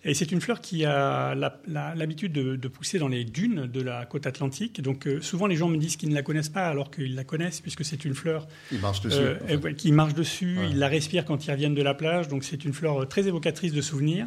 Et 0.03 0.13
c'est 0.15 0.31
une 0.31 0.41
fleur 0.41 0.61
qui 0.61 0.83
a 0.85 1.35
l'habitude 1.67 2.33
de, 2.33 2.55
de 2.55 2.67
pousser 2.67 2.97
dans 2.97 3.07
les 3.07 3.23
dunes 3.23 3.67
de 3.67 3.81
la 3.81 4.05
côte 4.05 4.25
atlantique. 4.25 4.81
Donc 4.81 5.07
souvent 5.21 5.45
les 5.47 5.55
gens 5.55 5.67
me 5.67 5.77
disent 5.77 5.95
qu'ils 5.95 6.09
ne 6.09 6.15
la 6.15 6.23
connaissent 6.23 6.49
pas 6.49 6.67
alors 6.67 6.89
qu'ils 6.89 7.13
la 7.15 7.23
connaissent 7.23 7.61
puisque 7.61 7.85
c'est 7.85 8.03
une 8.05 8.15
fleur 8.15 8.47
dessus. 8.71 9.17
en 9.43 9.47
fait. 9.47 9.55
ouais, 9.57 9.75
qui 9.75 9.91
marche 9.91 10.13
dessus, 10.13 10.57
Ouais. 10.57 10.69
ils 10.71 10.79
la 10.79 10.87
respirent 10.87 11.25
quand 11.25 11.45
ils 11.45 11.51
reviennent 11.51 11.75
de 11.75 11.81
la 11.83 11.93
plage. 11.93 12.27
Donc 12.29 12.43
c'est 12.43 12.65
une 12.65 12.73
fleur 12.73 13.07
très 13.07 13.27
évocatrice 13.27 13.73
de 13.73 13.81
souvenirs. 13.81 14.25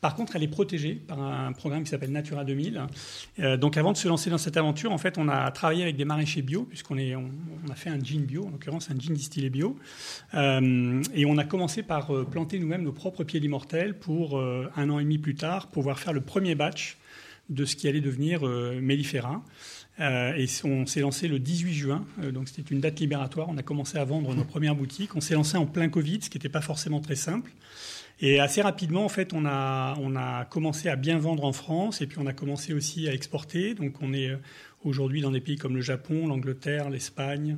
Par 0.00 0.14
contre, 0.14 0.36
elle 0.36 0.42
est 0.42 0.48
protégée 0.48 0.94
par 0.94 1.20
un 1.20 1.52
programme 1.52 1.84
qui 1.84 1.90
s'appelle 1.90 2.12
Natura 2.12 2.44
2000. 2.44 2.82
Euh, 3.40 3.56
donc 3.56 3.76
avant 3.76 3.92
de 3.92 3.96
se 3.96 4.08
lancer 4.08 4.30
dans 4.30 4.38
cette 4.38 4.56
aventure, 4.56 4.92
en 4.92 4.98
fait, 4.98 5.18
on 5.18 5.28
a 5.28 5.50
travaillé 5.50 5.82
avec 5.82 5.96
des 5.96 6.04
maraîchers 6.04 6.42
bio 6.42 6.64
puisqu'on 6.64 6.98
est, 6.98 7.16
on, 7.16 7.30
on 7.66 7.70
a 7.70 7.74
fait 7.80 7.90
un 7.90 7.98
gin 7.98 8.22
bio, 8.22 8.46
en 8.46 8.50
l'occurrence 8.50 8.90
un 8.90 8.98
gin 8.98 9.14
distillé 9.14 9.50
bio. 9.50 9.76
Euh, 10.34 11.02
et 11.14 11.26
on 11.26 11.38
a 11.38 11.44
commencé 11.44 11.82
par 11.82 12.14
euh, 12.14 12.24
planter 12.24 12.58
nous-mêmes 12.58 12.82
nos 12.82 12.92
propres 12.92 13.24
pieds 13.24 13.40
d'immortel 13.40 13.98
pour 13.98 14.38
euh, 14.38 14.70
un 14.76 14.90
an 14.90 14.98
et 14.98 15.02
demi 15.02 15.18
plus 15.18 15.34
tard 15.34 15.68
pouvoir 15.68 15.98
faire 15.98 16.12
le 16.12 16.20
premier 16.20 16.54
batch 16.54 16.98
de 17.48 17.64
ce 17.64 17.74
qui 17.74 17.88
allait 17.88 18.00
devenir 18.00 18.46
euh, 18.46 18.80
mellifera. 18.80 19.42
Et 19.98 20.46
on 20.64 20.86
s'est 20.86 21.00
lancé 21.00 21.28
le 21.28 21.38
18 21.38 21.74
juin, 21.74 22.06
donc 22.32 22.48
c'était 22.48 22.72
une 22.72 22.80
date 22.80 23.00
libératoire. 23.00 23.50
On 23.50 23.58
a 23.58 23.62
commencé 23.62 23.98
à 23.98 24.04
vendre 24.06 24.34
nos 24.34 24.44
premières 24.44 24.74
boutiques. 24.74 25.14
On 25.14 25.20
s'est 25.20 25.34
lancé 25.34 25.58
en 25.58 25.66
plein 25.66 25.90
Covid, 25.90 26.20
ce 26.22 26.30
qui 26.30 26.38
n'était 26.38 26.48
pas 26.48 26.62
forcément 26.62 27.00
très 27.00 27.16
simple. 27.16 27.50
Et 28.22 28.38
assez 28.38 28.60
rapidement, 28.60 29.04
en 29.04 29.08
fait, 29.08 29.32
on 29.32 29.46
a, 29.46 29.94
on 30.00 30.14
a 30.14 30.44
commencé 30.44 30.88
à 30.88 30.96
bien 30.96 31.18
vendre 31.18 31.44
en 31.44 31.52
France 31.52 32.02
et 32.02 32.06
puis 32.06 32.18
on 32.20 32.26
a 32.26 32.32
commencé 32.34 32.74
aussi 32.74 33.08
à 33.08 33.14
exporter. 33.14 33.74
Donc 33.74 33.94
on 34.02 34.12
est 34.12 34.28
euh, 34.28 34.36
aujourd'hui 34.84 35.22
dans 35.22 35.30
des 35.30 35.40
pays 35.40 35.56
comme 35.56 35.74
le 35.74 35.80
Japon, 35.82 36.26
l'Angleterre, 36.26 36.90
l'Espagne, 36.90 37.56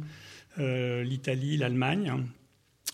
euh, 0.59 1.03
l'Italie, 1.03 1.57
l'Allemagne. 1.57 2.13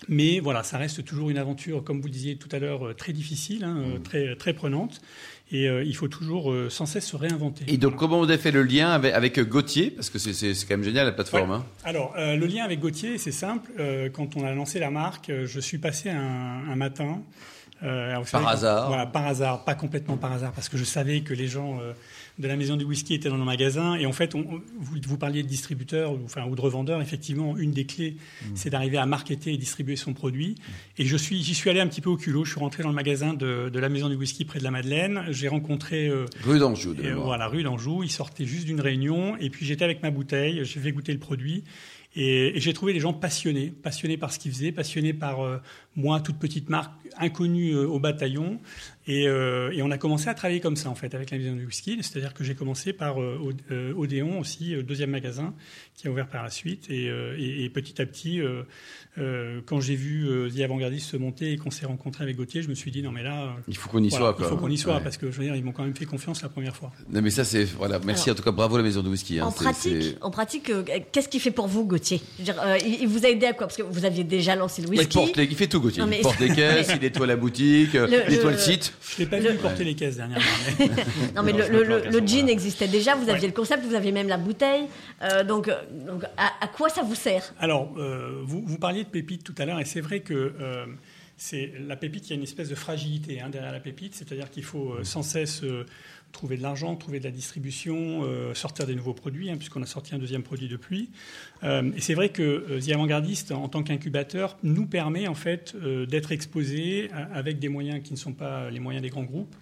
Mais 0.09 0.39
voilà, 0.39 0.63
ça 0.63 0.79
reste 0.79 1.05
toujours 1.05 1.29
une 1.29 1.39
aventure, 1.39 1.83
comme 1.83 2.01
vous 2.01 2.07
le 2.07 2.13
disiez 2.13 2.37
tout 2.37 2.49
à 2.53 2.61
l'heure, 2.61 2.87
euh, 2.87 2.95
très 2.95 3.13
difficile, 3.13 3.65
hein, 3.65 3.79
euh, 3.85 3.99
très, 3.99 4.37
très 4.37 4.53
prenante. 4.55 5.01
Et 5.51 5.69
euh, 5.69 5.83
il 5.83 5.97
faut 5.97 6.09
toujours 6.09 6.53
euh, 6.53 6.71
sans 6.71 6.87
cesse 6.87 7.07
se 7.07 7.17
réinventer. 7.17 7.65
Et 7.69 7.79
donc 7.79 7.97
comment 7.97 8.19
vous 8.19 8.31
avez 8.31 8.39
fait 8.39 8.53
le 8.53 8.63
lien 8.63 8.91
avec, 8.91 9.13
avec 9.13 9.41
Gauthier? 9.41 9.91
Parce 9.91 10.09
que 10.09 10.19
c'est- 10.19 10.55
quand 10.67 10.75
même 10.77 10.85
génial 10.85 11.05
la 11.07 11.13
plateforme. 11.13 11.51
Ouais. 11.51 11.57
hein. 11.57 11.67
Alors, 11.85 12.15
euh, 12.17 12.37
le 12.37 12.47
lien 12.47 12.65
avec 12.65 12.79
Gauthier, 12.81 13.19
c'est 13.19 13.33
simple. 13.33 13.71
Quand 14.13 14.37
on 14.37 14.45
a 14.45 14.53
lancé 14.55 14.79
la 14.79 14.91
marque, 14.91 15.31
je 15.45 15.61
suis 15.61 15.79
passé 15.79 16.11
un, 16.11 16.71
un 16.71 16.77
matin. 16.77 17.21
Euh, 17.83 18.11
alors, 18.11 18.23
Par 18.23 18.29
savez, 18.43 18.47
hasard. 18.47 18.89
Voilà, 18.89 19.07
par 19.07 19.27
hasard, 19.27 19.65
pas 19.65 19.75
complètement 19.75 20.17
par 20.17 20.33
hasard, 20.33 20.53
parce 20.53 20.69
que 20.69 20.77
je 20.77 20.85
savais 20.85 21.21
que 21.21 21.33
les 21.35 21.47
gens 21.47 21.79
euh, 21.81 21.93
de 22.39 22.49
la 22.49 22.57
maison 22.57 22.77
du 22.77 22.85
whisky 22.85 23.15
étaient 23.15 23.29
dans 23.29 23.39
nos 23.39 23.45
magasins. 23.45 23.95
Et 23.95 24.07
en 24.07 24.13
fait, 24.13 24.35
on, 24.35 24.43
vous, 24.79 24.97
vous 25.07 25.17
parliez 25.19 25.43
de 25.43 25.49
distributeurs 25.49 26.13
ou, 26.13 26.19
enfin, 26.25 26.45
ou 26.47 26.57
de 26.57 26.61
revendeurs. 26.61 27.01
Effectivement, 27.01 27.57
une 27.57 27.71
des 27.73 27.85
clés, 27.85 28.17
Mmh. 28.43 28.47
c'est 28.55 28.71
d'arriver 28.71 28.99
à 28.99 29.07
marketer 29.07 29.53
et 29.53 29.57
distribuer 29.57 29.97
son 29.97 30.13
produit. 30.13 30.55
Et 30.97 31.05
je 31.05 31.17
suis, 31.17 31.43
j'y 31.43 31.55
suis 31.55 31.69
allé 31.71 31.81
un 31.81 31.87
petit 31.87 32.01
peu 32.01 32.11
au 32.11 32.17
culot. 32.17 32.45
Je 32.45 32.51
suis 32.53 32.61
rentré 32.61 32.83
dans 32.83 32.89
le 32.89 32.95
magasin 32.95 33.35
de, 33.35 33.69
de 33.69 33.79
la 33.79 33.89
maison 33.89 34.09
du 34.09 34.15
whisky 34.17 34.45
près 34.45 34.59
de 34.59 34.65
la 34.65 34.71
Madeleine. 34.71 35.25
J'ai 35.31 35.49
rencontré 35.49 36.09
euh, 36.09 36.27
Rue 36.45 36.59
d'Anjou. 36.59 36.95
de 36.95 37.05
euh, 37.05 37.15
voilà, 37.17 37.49
rue 37.49 37.63
d'Anjou. 37.63 38.03
Il 38.03 38.11
sortait 38.11 38.45
juste 38.45 38.67
d'une 38.67 38.81
réunion. 38.81 39.37
Et 39.39 39.51
puis 39.51 39.67
j'étais 39.67 39.85
avec 39.85 40.03
ma 40.03 40.11
bouteille. 40.11 40.65
J'ai 40.65 40.81
fait 40.81 40.93
goûter 40.93 41.13
le 41.13 41.19
produit. 41.19 41.65
Et, 42.17 42.57
et 42.57 42.61
j'ai 42.61 42.73
trouvé 42.73 42.93
les 42.93 43.01
gens 43.01 43.13
passionnés, 43.13 43.73
passionnés 43.83 44.17
par 44.17 44.33
ce 44.33 44.39
qu'ils 44.39 44.53
faisaient, 44.53 44.73
passionnés 44.73 45.13
par 45.13 45.41
euh, 45.45 45.59
moi, 45.95 46.21
toute 46.21 46.39
petite 46.39 46.69
marque 46.69 46.93
inconnue 47.19 47.73
euh, 47.75 47.87
au 47.87 48.01
bataillon. 48.01 48.59
Et, 49.07 49.27
euh, 49.27 49.71
et 49.73 49.83
on 49.83 49.91
a 49.91 49.97
commencé 49.99 50.29
à 50.29 50.35
travailler 50.35 50.61
comme 50.61 50.77
ça, 50.77 50.91
en 50.91 50.95
fait, 50.95 51.15
avec 51.15 51.31
la 51.31 51.39
maison 51.39 51.55
du 51.57 51.65
whisky. 51.65 51.97
C'est-à-dire 52.03 52.35
que 52.35 52.45
j'ai 52.45 52.55
commencé 52.55 52.93
par 52.93 53.17
Od- 53.19 53.63
Odéon 53.97 54.39
aussi, 54.39 54.75
deuxième 54.83 55.11
magasin, 55.11 55.55
qui 55.95 56.09
a 56.09 56.11
ouvert 56.11 56.29
par 56.29 56.43
la 56.43 56.51
suite. 56.51 56.87
Et, 56.91 57.09
euh, 57.09 57.35
et- 57.39 57.65
et 57.65 57.71
petit 57.71 58.01
à 58.03 58.07
petit, 58.07 58.41
euh, 58.41 58.63
euh, 59.17 59.61
quand 59.65 59.81
j'ai 59.81 59.95
vu 59.97 60.29
euh, 60.29 60.51
The 60.51 60.61
Avant-Gardiste 60.61 61.09
se 61.11 61.17
monter 61.17 61.53
et 61.53 61.57
qu'on 61.57 61.71
s'est 61.71 61.87
rencontré 61.87 62.23
avec 62.25 62.37
Gauthier, 62.37 62.61
je 62.63 62.69
me 62.69 62.75
suis 62.75 62.91
dit, 62.91 63.03
non 63.03 63.11
mais 63.13 63.23
là, 63.23 63.57
Il 63.67 63.77
faut 63.77 63.89
qu'on 63.89 64.03
y 64.03 64.09
voilà, 64.11 64.27
soit. 64.27 64.35
Quoi. 64.35 64.47
il 64.47 64.49
faut 64.51 64.57
qu'on 64.59 64.69
y 64.69 64.77
soit, 64.79 64.97
Ouais. 64.97 65.03
parce 65.03 65.17
que 65.17 65.31
je 65.31 65.39
veux 65.39 65.45
dire, 65.45 65.57
ils 65.57 65.65
m'ont 65.65 65.73
quand 65.73 65.85
même 65.85 65.97
fait 65.97 66.05
confiance 66.05 66.43
la 66.43 66.49
première 66.51 66.77
fois. 66.77 66.93
Non 67.11 67.23
mais 67.23 67.31
ça 67.31 67.45
c'est 67.45 67.65
voilà. 67.65 67.99
Merci 68.05 68.25
Alors, 68.29 68.35
en 68.35 68.37
tout 68.39 68.45
cas 68.45 68.53
bravo 68.53 68.77
la 68.77 68.83
maison 68.83 69.03
de 69.03 69.09
whisky. 69.09 69.41
hein. 69.41 69.47
en 69.47 69.53
pratique, 69.53 70.17
en 70.21 70.31
pratique, 70.31 70.69
euh, 70.71 70.83
qu'est-ce 71.13 71.29
qu'il 71.31 71.41
fait 71.41 71.51
pour 71.51 71.67
vous, 71.67 71.87
Gauthier 71.87 71.98
Je 72.05 72.15
veux 72.39 72.45
dire, 72.45 72.57
euh, 72.65 72.79
il, 72.85 73.03
il 73.03 73.09
vous 73.09 73.25
a 73.25 73.29
aidé 73.29 73.47
à 73.47 73.53
quoi? 73.53 73.67
Parce 73.67 73.77
que 73.77 73.83
vous 73.83 74.05
aviez 74.05 74.25
déjà 74.25 74.55
lancé 74.57 74.83
le 74.83 74.89
Il, 74.89 74.99
whisky. 74.99 75.17
porte 75.19 75.37
les- 75.37 75.45
il 75.45 75.57
fait 75.57 75.67
tout 75.67 75.81
Gauthier. 75.81 76.01
Non, 76.03 76.09
mais- 76.09 76.19
Il 76.19 76.23
porte 76.23 76.41
les 76.41 76.49
caisses, 76.55 76.91
il 76.95 77.01
nettoie 77.01 77.27
la 77.27 77.37
boutique, 77.37 77.93
Le- 77.95 78.07
il 78.07 78.31
nettoie 78.31 78.51
le- 78.51 78.57
le 78.57 78.59
site. 78.63 78.93
Je 79.13 79.19
l'ai 79.19 79.27
pas 79.27 79.39
Le- 79.41 79.51
vu 79.51 79.57
porter 79.59 79.85
les 79.85 79.95
caisses 79.95 80.17
dernièrement. 80.17 80.45
mais- 80.79 80.87
Non, 81.35 81.43
mais 81.43 81.53
Non, 81.53 81.59
le, 81.71 81.85
voilà. 81.85 82.53
existait 82.53 82.89
déjà, 82.89 83.15
vous 83.15 83.29
aviez 83.29 83.43
Ouais. 83.43 83.47
le 83.49 83.53
concept, 83.53 83.85
vous 83.85 83.95
aviez 83.95 84.13
même 84.13 84.29
la 84.29 84.37
bouteille. 84.39 84.85
Euh, 85.23 85.45
donc, 85.45 85.69
euh, 85.69 85.75
donc 86.07 86.25
à, 86.37 86.53
à 86.61 86.69
quoi 86.69 86.89
ça 86.89 87.03
vous 87.03 87.15
sert? 87.15 87.55
Alors, 87.59 87.93
euh, 87.99 88.43
vous, 88.45 88.63
vous 88.65 88.79
parliez 88.79 89.05
de 89.05 89.09
pépite 89.09 89.45
tout 89.45 89.55
à 89.59 89.65
l'heure, 89.65 89.81
et 89.81 89.85
c'est 89.85 90.01
vrai 90.01 90.21
que 90.21 90.35
euh, 90.61 90.85
c'est 91.39 91.73
la 91.87 91.95
pépite, 91.95 92.27
il 92.27 92.31
y 92.31 92.33
a 92.33 92.37
une 92.37 92.43
espèce 92.43 92.69
de 92.69 92.75
fragilité 92.75 93.41
hein, 93.41 93.49
derrière 93.49 93.71
la 93.71 93.79
pépite, 93.79 94.15
c'est-à-dire 94.17 94.51
qu'il 94.51 94.65
faut 94.65 94.95
euh, 94.95 95.05
sans 95.05 95.23
cesse 95.23 95.63
euh, 95.63 95.87
trouver 96.33 96.57
de 96.57 96.63
l'argent, 96.63 96.97
trouver 96.97 97.21
de 97.21 97.25
la 97.25 97.31
distribution, 97.31 98.25
euh, 98.25 98.55
sortir 98.55 98.89
des 98.89 98.97
nouveaux 98.97 99.15
produits, 99.15 99.49
hein, 99.49 99.57
puisqu'on 99.57 99.81
a 99.81 99.87
sorti 99.87 100.17
un 100.17 100.19
deuxième 100.19 100.43
produit 100.43 100.69
depuis. 100.69 101.11
Et 101.63 102.01
c'est 102.01 102.15
vrai 102.15 102.29
que 102.29 102.79
The 102.79 102.93
Avant-Gardiste, 102.93 103.53
en 103.53 103.69
tant 103.69 103.83
qu'incubateur, 103.83 104.59
nous 104.63 104.87
permet 104.87 105.27
en 105.27 105.35
fait 105.35 105.75
d'être 105.77 106.31
exposé 106.31 107.11
avec 107.33 107.59
des 107.59 107.69
moyens 107.69 108.01
qui 108.03 108.13
ne 108.13 108.19
sont 108.19 108.33
pas 108.33 108.71
les 108.71 108.79
moyens 108.79 109.03
des 109.03 109.09
grands 109.09 109.25
groupes. 109.25 109.57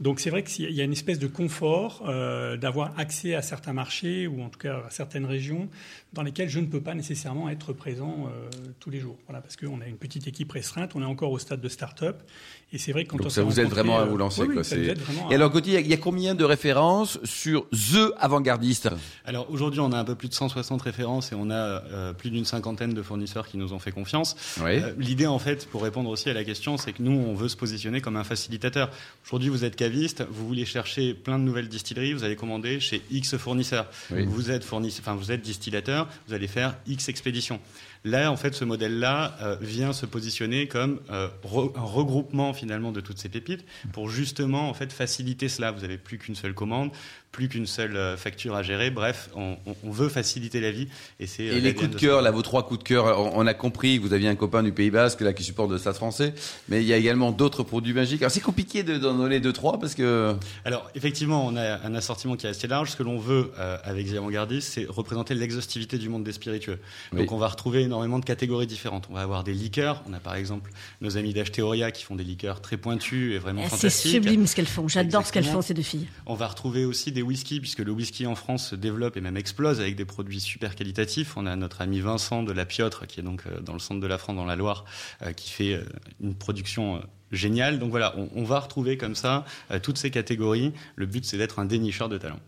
Donc 0.00 0.18
c'est 0.18 0.30
vrai 0.30 0.42
qu'il 0.42 0.70
y 0.70 0.80
a 0.80 0.84
une 0.84 0.92
espèce 0.92 1.18
de 1.18 1.26
confort 1.26 2.02
euh, 2.08 2.56
d'avoir 2.56 2.98
accès 2.98 3.34
à 3.34 3.42
certains 3.42 3.74
marchés 3.74 4.26
ou 4.26 4.42
en 4.42 4.48
tout 4.48 4.58
cas 4.58 4.84
à 4.86 4.90
certaines 4.90 5.26
régions 5.26 5.68
dans 6.14 6.22
lesquelles 6.22 6.48
je 6.48 6.58
ne 6.58 6.66
peux 6.66 6.80
pas 6.80 6.94
nécessairement 6.94 7.50
être 7.50 7.74
présent 7.74 8.26
euh, 8.26 8.48
tous 8.80 8.88
les 8.88 8.98
jours. 8.98 9.18
Voilà, 9.26 9.42
parce 9.42 9.56
qu'on 9.56 9.80
a 9.82 9.86
une 9.86 9.98
petite 9.98 10.26
équipe 10.26 10.50
restreinte, 10.52 10.96
on 10.96 11.02
est 11.02 11.06
encore 11.06 11.32
au 11.32 11.38
stade 11.38 11.60
de 11.60 11.68
start-up. 11.68 12.22
Et 12.72 12.78
c'est 12.78 12.92
vrai 12.92 13.04
que 13.04 13.10
quand 13.10 13.16
Donc 13.16 13.26
on 13.26 13.30
ça 13.30 13.42
vous 13.42 13.58
aide 13.58 13.68
vraiment 13.68 13.98
à 13.98 14.02
euh, 14.02 14.04
vous 14.04 14.16
lancer. 14.16 14.42
oui, 14.42 14.54
quoi. 14.54 14.62
Et 14.78 14.90
à- 14.90 15.34
alors, 15.34 15.50
Gauthier, 15.50 15.72
il 15.72 15.74
y 15.74 15.76
a- 15.78 15.80
il 15.80 15.88
y 15.90 15.92
a 15.92 15.96
combien 15.96 16.36
de 16.36 16.44
références 16.44 17.18
sur 17.24 17.68
The 17.70 18.12
Avant-Gardiste? 18.16 18.90
Alors 19.24 19.50
aujourd'hui, 19.50 19.80
on 19.80 19.90
a 19.92 19.98
un 19.98 20.04
peu 20.04 20.14
plus 20.14 20.28
de 20.28 20.34
160 20.34 20.80
références 20.82 21.32
et 21.32 21.34
on 21.34 21.50
a 21.50 21.54
euh, 21.54 22.12
plus 22.12 22.30
d'une 22.30 22.44
cinquantaine 22.44 22.94
de 22.94 23.02
fournisseurs 23.02 23.48
qui 23.48 23.56
nous 23.58 23.72
ont 23.72 23.80
fait 23.80 23.90
confiance. 23.90 24.36
Oui. 24.62 24.76
Euh, 24.78 24.92
L'idée, 24.98 25.26
en 25.26 25.40
fait, 25.40 25.66
pour 25.68 25.82
répondre 25.82 26.08
aussi 26.10 26.30
à 26.30 26.32
la 26.32 26.44
question, 26.44 26.76
c'est 26.76 26.92
que 26.92 27.02
nous, 27.02 27.10
on 27.10 27.34
veut 27.34 27.48
se 27.48 27.56
positionner 27.56 28.00
comme 28.00 28.16
un 28.16 28.22
facilitateur. 28.24 28.90
Aujourd'hui, 29.26 29.48
vous 29.48 29.64
êtes 29.64 29.74
caviste, 29.74 30.24
vous 30.30 30.46
voulez 30.46 30.64
chercher 30.64 31.12
plein 31.14 31.40
de 31.40 31.44
nouvelles 31.44 31.68
distilleries, 31.68 32.12
vous 32.12 32.22
allez 32.22 32.36
commander 32.36 32.78
chez 32.78 33.02
X 33.10 33.36
fournisseurs. 33.36 33.86
Oui. 34.12 34.24
Vous 34.26 34.52
êtes 34.52 34.62
fournisseur, 34.62 35.00
enfin, 35.04 35.16
vous 35.16 35.32
êtes 35.32 35.42
distillateur, 35.42 36.06
vous 36.28 36.34
allez 36.34 36.46
faire 36.46 36.76
X 36.86 37.08
expéditions. 37.08 37.58
Là, 38.04 38.32
en 38.32 38.36
fait, 38.36 38.54
ce 38.54 38.64
modèle-là 38.64 39.36
euh, 39.42 39.56
vient 39.60 39.92
se 39.92 40.06
positionner 40.06 40.68
comme 40.68 41.00
euh, 41.10 41.28
un 41.74 41.82
regroupement 41.82 42.54
finalement 42.54 42.92
de 42.92 43.00
toutes 43.00 43.18
ces 43.18 43.28
pépites 43.28 43.64
pour 43.92 44.08
justement 44.08 44.70
en 44.70 44.74
fait 44.74 44.92
faciliter 44.92 45.48
cela. 45.48 45.70
Vous 45.70 45.82
n'avez 45.82 45.98
plus 45.98 46.18
qu'une 46.18 46.34
seule 46.34 46.54
commande, 46.54 46.90
plus 47.32 47.48
qu'une 47.48 47.66
seule 47.66 47.96
euh, 47.96 48.16
facture 48.16 48.54
à 48.56 48.62
gérer. 48.62 48.90
Bref, 48.90 49.30
on, 49.36 49.56
veut 49.84 50.08
faciliter 50.08 50.60
la 50.60 50.70
vie 50.72 50.88
et 51.20 51.26
c'est 51.26 51.48
euh, 51.48 51.56
Et 51.56 51.60
les 51.60 51.74
coups 51.74 51.90
de 51.90 51.96
cœur, 51.96 52.22
là, 52.22 52.30
vos 52.30 52.42
trois 52.42 52.66
coups 52.66 52.80
de 52.80 52.84
cœur, 52.84 53.18
on, 53.20 53.32
on 53.40 53.46
a 53.46 53.54
compris 53.54 53.98
que 53.98 54.02
vous 54.02 54.12
aviez 54.12 54.28
un 54.28 54.34
copain 54.34 54.62
du 54.62 54.72
Pays 54.72 54.90
Basque 54.90 55.20
là 55.20 55.32
qui 55.32 55.42
supporte 55.44 55.70
le 55.70 55.78
Stade 55.78 55.94
Français, 55.94 56.34
mais 56.68 56.80
il 56.82 56.86
y 56.88 56.92
a 56.92 56.96
également 56.96 57.30
d'autres 57.30 57.62
produits 57.62 57.92
magiques. 57.92 58.22
Alors 58.22 58.32
c'est 58.32 58.40
compliqué 58.40 58.82
de- 58.82 58.98
d'en 58.98 59.14
donner 59.14 59.38
deux 59.40 59.52
trois 59.52 59.78
parce 59.78 59.94
que 59.94 60.34
Alors 60.64 60.90
effectivement, 60.94 61.46
on 61.46 61.56
a 61.56 61.80
un 61.86 61.94
assortiment 61.94 62.36
qui 62.36 62.46
est 62.46 62.50
assez 62.50 62.66
large. 62.66 62.90
Ce 62.90 62.96
que 62.96 63.02
l'on 63.04 63.18
veut 63.18 63.52
euh, 63.58 63.78
avec 63.84 64.10
The 64.12 64.16
Avant-Gardiste, 64.16 64.72
c'est 64.72 64.86
représenter 64.88 65.34
l'exhaustivité 65.34 65.98
du 65.98 66.08
monde 66.08 66.24
des 66.24 66.32
spiritueux. 66.32 66.78
Donc 67.12 67.20
Oui. 67.22 67.26
on 67.30 67.38
va 67.38 67.48
retrouver 67.48 67.82
énormément 67.82 68.18
de 68.18 68.24
catégories 68.24 68.66
différentes. 68.66 69.06
On 69.10 69.14
va 69.14 69.20
avoir 69.22 69.44
des 69.44 69.52
liqueurs. 69.54 70.02
On 70.08 70.12
a 70.12 70.18
par 70.20 70.34
exemple 70.34 70.70
nos 71.00 71.16
amis 71.16 71.32
d'Acheteoria 71.32 71.90
qui 71.92 72.04
font 72.04 72.16
des 72.16 72.24
liqueurs 72.24 72.60
très 72.60 72.76
pointues 72.76 73.34
et 73.34 73.38
vraiment 73.38 73.62
C'est 73.64 73.70
fantastiques. 73.70 74.12
sublime 74.12 74.46
ce 74.46 74.56
qu'elles 74.56 74.66
font. 74.66 74.88
J'adore 74.88 75.26
ce 75.26 75.32
qu'elles 75.32 75.44
font, 75.44 75.62
ces 75.62 75.74
deux 75.74 75.82
filles. 75.82 76.06
On 76.26 76.34
va 76.34 76.46
retrouver 76.48 76.84
aussi 76.84 77.12
des 77.12 77.19
whiskies, 77.22 77.60
puisque 77.60 77.80
le 77.80 77.92
whisky 77.92 78.26
en 78.26 78.34
France 78.34 78.68
se 78.68 78.76
développe 78.76 79.16
et 79.16 79.20
même 79.20 79.36
explose 79.36 79.80
avec 79.80 79.96
des 79.96 80.04
produits 80.04 80.40
super 80.40 80.74
qualitatifs. 80.74 81.36
On 81.36 81.46
a 81.46 81.56
notre 81.56 81.80
ami 81.80 82.00
Vincent 82.00 82.42
de 82.42 82.52
la 82.52 82.64
Piotre, 82.64 83.06
qui 83.06 83.20
est 83.20 83.22
donc 83.22 83.42
euh, 83.46 83.60
dans 83.60 83.72
le 83.72 83.78
centre 83.78 84.00
de 84.00 84.06
la 84.06 84.18
France, 84.18 84.36
dans 84.36 84.44
la 84.44 84.56
Loire, 84.56 84.84
euh, 85.22 85.32
qui 85.32 85.50
fait 85.50 85.74
euh, 85.74 85.84
une 86.20 86.34
production 86.34 87.02
géniale. 87.32 87.78
Donc 87.78 87.90
voilà, 87.90 88.14
on, 88.34 88.44
va 88.44 88.58
retrouver 88.58 88.96
comme 88.96 89.14
ça 89.14 89.44
toutes 89.84 89.98
ces 89.98 90.10
catégories. 90.10 90.72
Le 90.96 91.06
but, 91.06 91.24
c'est 91.24 91.38
d'être 91.38 91.60
un 91.60 91.64
dénicheur 91.64 92.08
de 92.08 92.18
talent. 92.18 92.40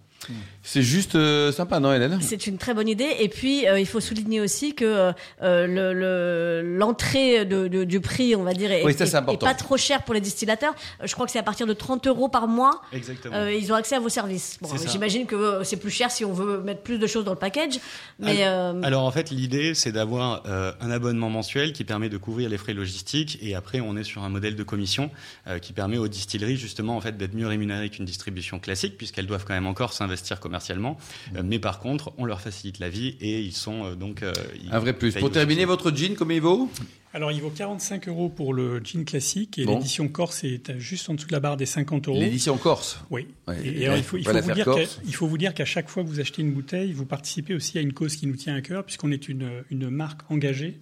C'est 0.62 0.82
juste 0.82 1.14
euh, 1.16 1.50
sympa, 1.52 1.80
non, 1.80 1.92
Hélène? 1.92 2.18
C'est 2.22 2.46
une 2.46 2.58
très 2.58 2.74
bonne 2.74 2.88
idée. 2.88 3.08
Et 3.20 3.28
puis, 3.28 3.66
euh, 3.66 3.78
il 3.80 3.86
faut 3.86 4.00
souligner 4.00 4.40
aussi 4.40 4.74
que 4.74 4.84
euh, 4.84 5.66
le- 5.66 5.92
le- 5.92 6.76
l'entrée 6.78 7.44
de, 7.44 7.68
de- 7.68 7.84
du 7.84 8.00
prix, 8.00 8.36
on 8.36 8.42
va 8.42 8.52
dire, 8.54 8.70
est, 8.70 8.84
Oui, 8.84 8.92
ça, 8.94 9.06
c'est 9.06 9.12
est- 9.12 9.16
important. 9.16 9.46
est 9.46 9.50
pas 9.50 9.54
trop 9.54 9.76
cher 9.76 10.02
pour 10.04 10.14
les 10.14 10.20
distillateurs. 10.20 10.74
Je 11.02 11.12
crois 11.14 11.26
que 11.26 11.32
c'est 11.32 11.38
à 11.38 11.42
partir 11.42 11.66
de 11.66 11.72
30 11.72 12.06
euros 12.06 12.28
par 12.28 12.46
mois. 12.48 12.82
Exactement. 12.92 13.34
Euh, 13.34 13.52
ils 13.52 13.72
ont 13.72 13.74
accès 13.74 13.96
à 13.96 14.00
vos 14.00 14.08
services. 14.08 14.58
Bon. 14.60 14.68
J'imagine 14.86 15.26
que 15.26 15.60
c'est 15.64 15.76
plus 15.76 15.90
cher 15.90 16.10
si 16.10 16.24
on 16.24 16.32
veut 16.32 16.60
mettre 16.62 16.82
plus 16.82 16.98
de 16.98 17.06
choses 17.06 17.24
dans 17.24 17.32
le 17.32 17.38
package. 17.38 17.80
Mais 18.18 18.38
euh, 18.44 18.80
Alors 18.82 19.04
en 19.04 19.10
fait, 19.10 19.30
l'idée, 19.30 19.74
c'est 19.74 19.92
d'avoir 19.92 20.42
euh, 20.46 20.72
un 20.80 20.90
abonnement 20.90 21.30
mensuel 21.30 21.72
qui 21.72 21.84
permet 21.84 22.08
de 22.08 22.16
couvrir 22.16 22.48
les 22.48 22.58
frais 22.58 22.74
logistiques 22.74 23.38
et 23.42 23.54
après, 23.54 23.80
on 23.80 23.96
est 23.96 24.04
sur 24.04 24.22
un 24.22 24.28
modèle 24.28 24.54
de 24.56 24.62
commission 24.62 25.10
euh, 25.48 25.58
qui 25.58 25.72
permet 25.72 25.98
aux 25.98 26.08
distilleries 26.08 26.56
justement 26.56 26.96
en 26.96 27.00
fait 27.00 27.16
d'être 27.16 27.34
mieux 27.34 27.46
rémunérées 27.48 27.88
qu'une 27.90 28.04
distribution 28.04 28.58
classique 28.60 28.96
puisqu'elles 28.96 29.26
doivent 29.26 29.44
quand 29.44 29.54
même 29.54 29.66
encore 29.66 29.92
s'investir 29.92 30.11
commercialement. 30.40 30.96
Euh, 31.36 31.42
mais 31.44 31.58
par 31.58 31.78
contre, 31.80 32.12
on 32.18 32.24
leur 32.24 32.40
facilite 32.40 32.78
la 32.78 32.88
vie 32.88 33.16
et 33.20 33.40
ils 33.40 33.52
sont 33.52 33.84
euh, 33.84 33.94
donc 33.94 34.22
euh, 34.22 34.32
ils 34.62 34.72
Un 34.72 34.78
vrai 34.78 34.92
plus. 34.92 35.14
Pour 35.14 35.30
terminer, 35.30 35.64
votre 35.64 35.94
jean, 35.94 36.14
combien 36.16 36.36
il 36.36 36.42
vaut? 36.42 36.70
Alors, 37.14 37.30
il 37.30 37.42
vaut 37.42 37.50
45 37.50 38.08
euros 38.08 38.30
pour 38.30 38.54
le 38.54 38.80
jean 38.82 39.04
classique 39.04 39.58
et 39.58 39.66
Bon. 39.66 39.74
l'édition 39.76 40.08
Corse 40.08 40.44
est 40.44 40.78
juste 40.78 41.10
en 41.10 41.14
dessous 41.14 41.26
de 41.26 41.32
la 41.32 41.40
barre 41.40 41.58
des 41.58 41.66
50 41.66 42.08
euros. 42.08 42.18
L'édition 42.18 42.56
Corse? 42.56 43.00
Oui. 43.10 43.26
Ouais, 43.46 43.58
et, 43.62 43.82
et 43.82 43.84
alors, 43.84 43.96
là, 43.96 43.98
il 43.98 44.04
faut, 44.04 44.16
il 44.16 44.24
vous 44.26 44.52
dire 44.52 44.64
qu'à- 44.64 44.84
il 45.04 45.14
faut 45.14 45.26
vous 45.26 45.36
dire 45.36 45.52
qu'à 45.52 45.66
chaque 45.66 45.90
fois 45.90 46.02
que 46.04 46.08
vous 46.08 46.20
achetez 46.20 46.40
une 46.40 46.52
bouteille, 46.52 46.92
vous 46.92 47.04
participez 47.04 47.54
aussi 47.54 47.76
à 47.78 47.82
une 47.82 47.92
cause 47.92 48.16
qui 48.16 48.26
nous 48.26 48.36
tient 48.36 48.54
à 48.54 48.62
cœur, 48.62 48.82
puisqu'on 48.84 49.10
est 49.12 49.28
une, 49.28 49.46
une 49.70 49.90
marque 49.90 50.22
engagée. 50.30 50.78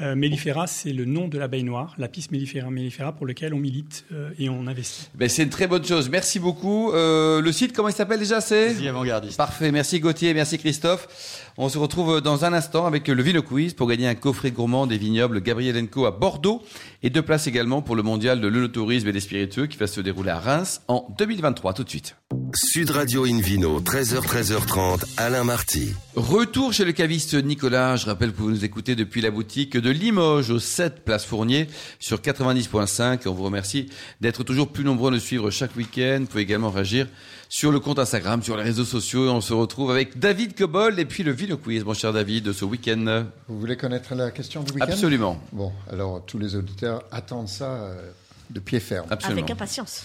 Euh, 0.00 0.14
Mellifera, 0.14 0.66
c'est 0.66 0.92
le 0.92 1.04
nom 1.04 1.28
de 1.28 1.38
la 1.38 1.48
baignoire, 1.48 1.94
la 1.98 2.08
piste 2.08 2.30
Mellifera, 2.30 2.70
Mellifera 2.70 3.12
pour 3.12 3.26
lequel 3.26 3.52
on 3.52 3.58
milite 3.58 4.04
euh, 4.12 4.30
et 4.38 4.48
on 4.48 4.66
investit. 4.66 5.08
Ben, 5.14 5.28
c'est 5.28 5.42
une 5.42 5.50
très 5.50 5.66
bonne 5.66 5.84
chose. 5.84 6.08
Merci 6.08 6.38
beaucoup. 6.38 6.92
Euh, 6.92 7.40
le 7.40 7.52
site, 7.52 7.72
comment 7.74 7.88
il 7.88 7.94
s'appelle 7.94 8.20
déjà? 8.20 8.40
C'est 8.40 8.74
The 8.74 8.86
Avant-Gardiste. 8.86 9.36
Parfait. 9.36 9.70
Merci 9.72 10.00
Gauthier, 10.00 10.32
merci 10.32 10.58
Christophe. 10.58 11.50
On 11.58 11.68
se 11.68 11.76
retrouve 11.76 12.20
dans 12.20 12.44
un 12.44 12.52
instant 12.52 12.86
avec 12.86 13.08
le 13.08 13.22
Vino 13.22 13.42
Quiz 13.42 13.74
pour 13.74 13.88
gagner 13.88 14.08
un 14.08 14.14
coffret 14.14 14.50
gourmand 14.50 14.86
des 14.86 14.96
vignobles 14.96 15.42
Gabriel 15.42 15.88
Co 15.88 16.06
à 16.06 16.10
Bordeaux 16.10 16.62
et 17.02 17.10
deux 17.10 17.22
places 17.22 17.46
également 17.46 17.82
pour 17.82 17.96
le 17.96 18.02
mondial 18.02 18.40
de 18.40 18.48
l'œnotourisme 18.48 19.08
et 19.08 19.12
des 19.12 19.20
spiritueux 19.20 19.66
qui 19.66 19.76
va 19.76 19.86
se 19.86 20.00
dérouler 20.00 20.30
à 20.30 20.38
Reims 20.38 20.82
en 20.88 21.06
2023. 21.18 21.74
Tout 21.74 21.84
de 21.84 21.90
suite. 21.90 22.16
Sud 22.54 22.90
Radio 22.90 23.24
Invino, 23.24 23.80
13h, 23.80 24.22
13h30, 24.22 25.04
Alain 25.16 25.44
Marty. 25.44 25.94
Retour 26.16 26.72
chez 26.72 26.84
le 26.84 26.92
caviste 26.92 27.34
Nicolas. 27.34 27.96
Je 27.96 28.06
rappelle 28.06 28.32
que 28.32 28.38
vous 28.38 28.50
nous 28.50 28.64
écoutez 28.64 28.96
depuis 28.96 29.20
la 29.20 29.30
boutique 29.30 29.76
de 29.76 29.90
Limoges 29.90 30.50
au 30.50 30.58
7 30.58 31.04
Place 31.04 31.24
Fournier 31.24 31.68
sur 31.98 32.18
90.5. 32.18 33.28
On 33.28 33.32
vous 33.32 33.44
remercie 33.44 33.90
d'être 34.20 34.42
toujours 34.44 34.68
plus 34.68 34.84
nombreux 34.84 35.10
à 35.10 35.14
nous 35.14 35.20
suivre 35.20 35.50
chaque 35.50 35.76
week-end. 35.76 36.18
Vous 36.20 36.26
pouvez 36.26 36.42
également 36.42 36.70
réagir 36.70 37.08
sur 37.48 37.72
le 37.72 37.80
compte 37.80 37.98
Instagram, 37.98 38.42
sur 38.42 38.56
les 38.56 38.62
réseaux 38.64 38.84
sociaux. 38.84 39.26
Et 39.26 39.30
on 39.30 39.40
se 39.40 39.52
retrouve 39.52 39.90
avec 39.90 40.18
David 40.18 40.56
Cobol 40.56 40.98
et 40.98 41.04
puis 41.04 41.22
le 41.22 41.32
Vino 41.32 41.56
Quiz, 41.56 41.84
mon 41.84 41.94
cher 41.94 42.12
David, 42.12 42.44
de 42.44 42.52
ce 42.52 42.64
week-end. 42.64 43.26
Vous 43.48 43.60
voulez 43.60 43.76
connaître 43.76 44.14
la 44.14 44.30
question 44.30 44.62
du 44.62 44.72
week-end? 44.72 44.86
Absolument. 44.86 45.40
Bon, 45.52 45.72
alors 45.90 46.24
tous 46.26 46.38
les 46.38 46.56
auditeurs 46.56 47.02
attendent 47.12 47.48
ça 47.48 47.70
euh, 47.72 48.10
de 48.50 48.60
pied 48.60 48.80
ferme. 48.80 49.06
Absolument. 49.10 49.40
avec 49.42 49.50
impatience. 49.50 50.04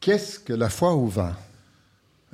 Qu'est-ce 0.00 0.38
que 0.38 0.52
la 0.52 0.68
foi 0.68 0.92
au 0.92 1.06
vin 1.06 1.34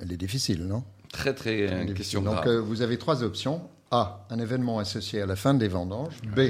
Elle 0.02 0.12
est 0.12 0.16
difficile, 0.16 0.64
non? 0.66 0.83
Très, 1.12 1.35
très, 1.35 1.62
euh, 1.62 1.69
Difficile. 1.85 1.95
question 1.95 2.23
Donc 2.23 2.35
grave. 2.35 2.49
euh, 2.49 2.61
vous 2.61 2.83
avez 2.83 2.97
trois 2.99 3.23
options. 3.23 3.61
A, 3.90 4.25
un 4.30 4.38
événement 4.38 4.78
associé 4.78 5.21
à 5.21 5.26
la 5.26 5.35
fin 5.37 5.52
des 5.54 5.66
vendanges. 5.69 6.14
B, 6.37 6.40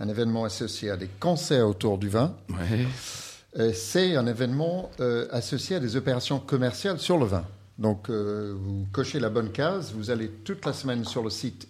un 0.00 0.08
événement 0.08 0.44
associé 0.44 0.90
à 0.90 0.96
des 0.96 1.08
concerts 1.20 1.68
autour 1.68 1.98
du 1.98 2.08
vin. 2.08 2.34
Euh, 3.58 3.72
C, 3.72 4.16
un 4.16 4.26
événement 4.26 4.90
euh, 5.00 5.26
associé 5.30 5.76
à 5.76 5.80
des 5.80 5.94
opérations 5.96 6.38
commerciales 6.40 6.98
sur 6.98 7.16
le 7.18 7.26
vin. 7.26 7.44
Donc 7.78 8.10
euh, 8.10 8.54
vous 8.56 8.86
cochez 8.92 9.20
la 9.20 9.30
bonne 9.30 9.50
case, 9.50 9.92
vous 9.96 10.10
allez 10.10 10.28
toute 10.44 10.64
la 10.66 10.72
semaine 10.72 11.04
sur 11.04 11.22
le 11.22 11.30
site 11.30 11.66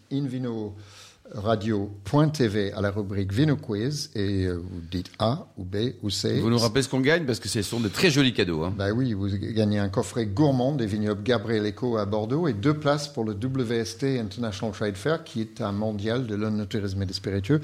invinoradio.tv 1.34 2.72
à 2.72 2.80
la 2.80 2.90
rubrique 2.90 3.32
Vino 3.32 3.56
Quiz 3.56 4.10
et 4.14 4.46
euh, 4.46 4.54
vous 4.54 4.80
dites 4.90 5.10
A 5.18 5.46
ou 5.56 5.64
B 5.64 5.94
ou 6.02 6.10
C. 6.10 6.40
Vous 6.40 6.50
nous 6.50 6.58
rappelez 6.58 6.82
ce 6.82 6.88
qu'on 6.88 7.00
gagne 7.00 7.24
parce 7.24 7.40
que 7.40 7.48
ce 7.48 7.62
sont 7.62 7.80
de 7.80 7.88
très 7.88 8.10
jolis 8.10 8.32
cadeaux. 8.32 8.64
Hein. 8.64 8.74
Bah 8.76 8.90
oui, 8.92 9.12
vous 9.12 9.28
gagnez 9.28 9.78
un 9.78 9.88
coffret 9.88 10.26
gourmand 10.26 10.74
des 10.74 10.86
vignobles 10.86 11.22
Gabriel 11.22 11.66
Eco 11.66 11.96
à 11.96 12.04
Bordeaux 12.04 12.48
et 12.48 12.52
deux 12.52 12.74
places 12.74 13.08
pour 13.08 13.24
le 13.24 13.32
WST 13.32 14.04
International 14.20 14.74
Trade 14.74 14.96
Fair, 14.96 15.24
qui 15.24 15.40
est 15.40 15.60
un 15.60 15.72
mondial 15.72 16.26
de 16.26 16.34
l'onotourisme 16.34 17.02
et 17.02 17.06
des 17.06 17.14
spiritueux, 17.14 17.60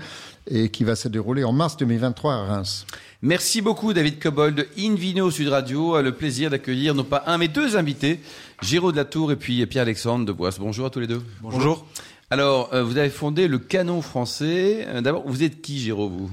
et 0.46 0.68
qui 0.68 0.84
va 0.84 0.96
se 0.96 1.08
dérouler 1.08 1.44
en 1.44 1.52
mars 1.52 1.76
2023 1.76 2.34
à 2.34 2.44
Reims. 2.44 2.86
Merci 3.22 3.62
beaucoup 3.62 3.92
David 3.92 4.20
Cobol 4.20 4.54
de 4.54 4.68
Invino 4.78 5.30
Sud 5.30 5.48
Radio. 5.48 5.94
A 5.94 6.02
le 6.02 6.12
plaisir 6.12 6.50
d'accueillir 6.50 6.94
non 6.94 7.04
pas 7.04 7.24
un 7.26 7.38
mais 7.38 7.48
deux 7.48 7.76
invités, 7.76 8.20
Géraud 8.62 8.92
de 8.92 8.96
la 8.96 9.04
Tour 9.04 9.32
et 9.32 9.36
puis 9.36 9.64
Pierre-Alexandre 9.66 10.24
de 10.24 10.32
Boisse. 10.32 10.58
Bonjour 10.58 10.86
à 10.86 10.90
tous 10.90 11.00
les 11.00 11.06
deux. 11.06 11.22
Bonjour. 11.40 11.84
Alors, 12.30 12.70
euh, 12.72 12.82
vous 12.82 12.96
avez 12.96 13.10
fondé 13.10 13.46
le 13.46 13.58
Canon 13.58 14.02
français. 14.02 14.84
Euh, 14.88 15.00
D'abord, 15.00 15.22
vous 15.26 15.42
êtes 15.44 15.62
qui 15.62 15.78
Géraud, 15.78 16.08
vous? 16.08 16.30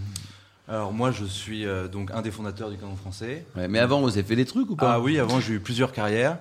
Alors 0.67 0.93
moi 0.93 1.11
je 1.11 1.25
suis 1.25 1.65
euh, 1.65 1.89
donc 1.89 2.09
un 2.11 2.21
des 2.21 2.31
fondateurs 2.31 2.69
du 2.69 2.77
canon 2.77 2.95
français. 2.95 3.45
Ouais, 3.55 3.67
Mais 3.67 3.79
avant, 3.79 3.99
vous 4.01 4.07
avez 4.07 4.23
fait 4.23 4.37
des 4.37 4.45
trucs 4.45 4.69
ou 4.69 4.75
pas? 4.77 4.93
Ah 4.93 4.99
oui, 5.01 5.19
avant 5.19 5.41
j'ai 5.41 5.55
eu 5.55 5.59
plusieurs 5.59 5.91
carrières 5.91 6.37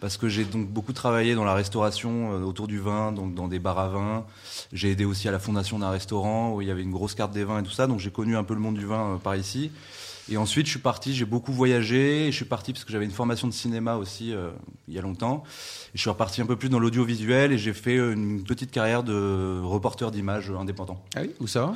parce 0.00 0.16
que 0.16 0.28
j'ai 0.28 0.44
donc 0.44 0.68
beaucoup 0.68 0.92
travaillé 0.94 1.34
dans 1.34 1.44
la 1.44 1.54
restauration 1.54 2.32
euh, 2.32 2.44
autour 2.44 2.66
du 2.66 2.78
vin, 2.78 3.12
donc 3.12 3.34
dans 3.34 3.46
des 3.46 3.58
bars 3.58 3.78
à 3.78 3.88
vin. 3.88 4.24
J'ai 4.72 4.90
aidé 4.92 5.04
aussi 5.04 5.28
à 5.28 5.32
la 5.32 5.38
fondation 5.38 5.78
d'un 5.78 5.90
restaurant 5.90 6.54
où 6.54 6.62
il 6.62 6.68
y 6.68 6.70
avait 6.70 6.82
une 6.82 6.92
grosse 6.92 7.14
carte 7.14 7.32
des 7.32 7.44
vins 7.44 7.58
et 7.60 7.62
tout 7.62 7.70
ça, 7.70 7.86
donc 7.86 8.00
j'ai 8.00 8.10
connu 8.10 8.36
un 8.36 8.44
peu 8.44 8.54
le 8.54 8.60
monde 8.60 8.76
du 8.76 8.86
vin 8.86 9.14
euh, 9.14 9.16
par 9.16 9.36
ici. 9.36 9.70
Et 10.30 10.36
ensuite, 10.36 10.66
je 10.66 10.72
suis 10.72 10.80
parti, 10.80 11.14
j'ai 11.14 11.24
beaucoup 11.24 11.52
voyagé. 11.52 12.26
Et 12.26 12.32
je 12.32 12.36
suis 12.36 12.44
parti 12.44 12.72
parce 12.72 12.84
que 12.84 12.92
j'avais 12.92 13.04
une 13.04 13.10
formation 13.10 13.48
de 13.48 13.52
cinéma 13.52 13.96
aussi 13.96 14.32
euh, 14.32 14.50
il 14.88 14.94
y 14.94 14.98
a 14.98 15.02
longtemps. 15.02 15.42
Et 15.94 15.96
je 15.96 16.00
suis 16.00 16.10
reparti 16.10 16.42
un 16.42 16.46
peu 16.46 16.56
plus 16.56 16.68
dans 16.68 16.78
l'audiovisuel 16.78 17.52
et 17.52 17.58
j'ai 17.58 17.72
fait 17.72 17.96
euh, 17.96 18.12
une 18.12 18.42
petite 18.42 18.70
carrière 18.70 19.02
de 19.02 19.60
reporter 19.62 20.10
d'images 20.10 20.50
indépendant. 20.50 21.02
Ah 21.16 21.20
oui, 21.22 21.30
où 21.40 21.46
ça 21.46 21.72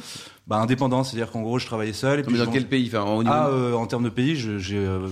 Bah 0.46 0.56
indépendant, 0.56 1.04
c'est-à-dire 1.04 1.30
qu'en 1.30 1.42
gros, 1.42 1.58
je 1.58 1.66
travaillais 1.66 1.92
seul. 1.92 2.20
Et 2.20 2.24
Mais 2.28 2.38
dans 2.38 2.44
je 2.44 2.50
quel 2.50 2.68
pays? 2.68 2.90
Enfin, 2.92 3.04
niveau... 3.18 3.22
Ah, 3.26 3.48
euh, 3.48 3.74
en 3.74 3.86
termes 3.86 4.04
de 4.04 4.10
pays, 4.10 4.36
j'ai 4.36 4.76
euh, 4.76 5.08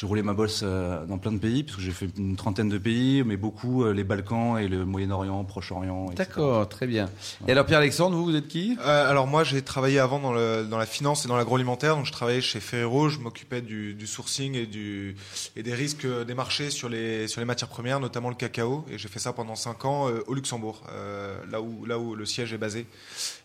j'ai 0.00 0.06
roulé 0.06 0.22
ma 0.22 0.32
bosse 0.32 0.60
euh, 0.62 1.04
dans 1.06 1.18
plein 1.18 1.32
de 1.32 1.38
pays, 1.38 1.64
puisque 1.64 1.80
j'ai 1.80 1.90
fait 1.90 2.08
une 2.16 2.36
trentaine 2.36 2.68
de 2.68 2.78
pays, 2.78 3.24
mais 3.24 3.36
beaucoup 3.36 3.82
euh, 3.82 3.92
les 3.92 4.04
Balkans 4.04 4.56
et 4.56 4.68
le 4.68 4.84
Moyen-Orient, 4.84 5.42
Proche-Orient. 5.42 6.10
D'accord, 6.14 6.68
très 6.68 6.86
bien. 6.86 7.10
Et 7.48 7.50
alors 7.50 7.66
Pierre-Alexandre, 7.66 8.16
vous, 8.16 8.26
vous 8.26 8.36
êtes 8.36 8.46
qui? 8.46 8.76
Euh, 8.80 9.10
alors 9.10 9.26
moi 9.26 9.42
j'ai 9.42 9.60
travaillé 9.60 9.98
avant 9.98 10.20
dans, 10.20 10.32
le, 10.32 10.64
dans 10.70 10.78
la 10.78 10.86
finance 10.86 11.24
et 11.24 11.28
dans 11.28 11.36
l'agroalimentaire, 11.36 11.96
donc 11.96 12.06
je 12.06 12.12
travaillais 12.12 12.40
chez 12.40 12.60
Ferrero, 12.60 13.08
je 13.08 13.18
m'occupais 13.18 13.60
du, 13.60 13.94
du 13.94 14.06
sourcing 14.06 14.54
et, 14.54 14.66
du, 14.66 15.16
et 15.56 15.64
des 15.64 15.74
risques 15.74 16.06
des 16.06 16.34
marchés 16.34 16.70
sur 16.70 16.88
les, 16.88 17.26
sur 17.26 17.40
les 17.40 17.44
matières 17.44 17.68
premières, 17.68 17.98
notamment 17.98 18.28
le 18.28 18.36
cacao, 18.36 18.84
et 18.88 18.98
j'ai 18.98 19.08
fait 19.08 19.18
ça 19.18 19.32
pendant 19.32 19.56
5 19.56 19.84
ans 19.84 20.08
euh, 20.08 20.20
au 20.28 20.34
Luxembourg, 20.34 20.84
euh, 20.92 21.36
là, 21.50 21.60
où, 21.60 21.84
là 21.86 21.98
où 21.98 22.14
le 22.14 22.24
siège 22.24 22.52
est 22.52 22.58
basé. 22.58 22.86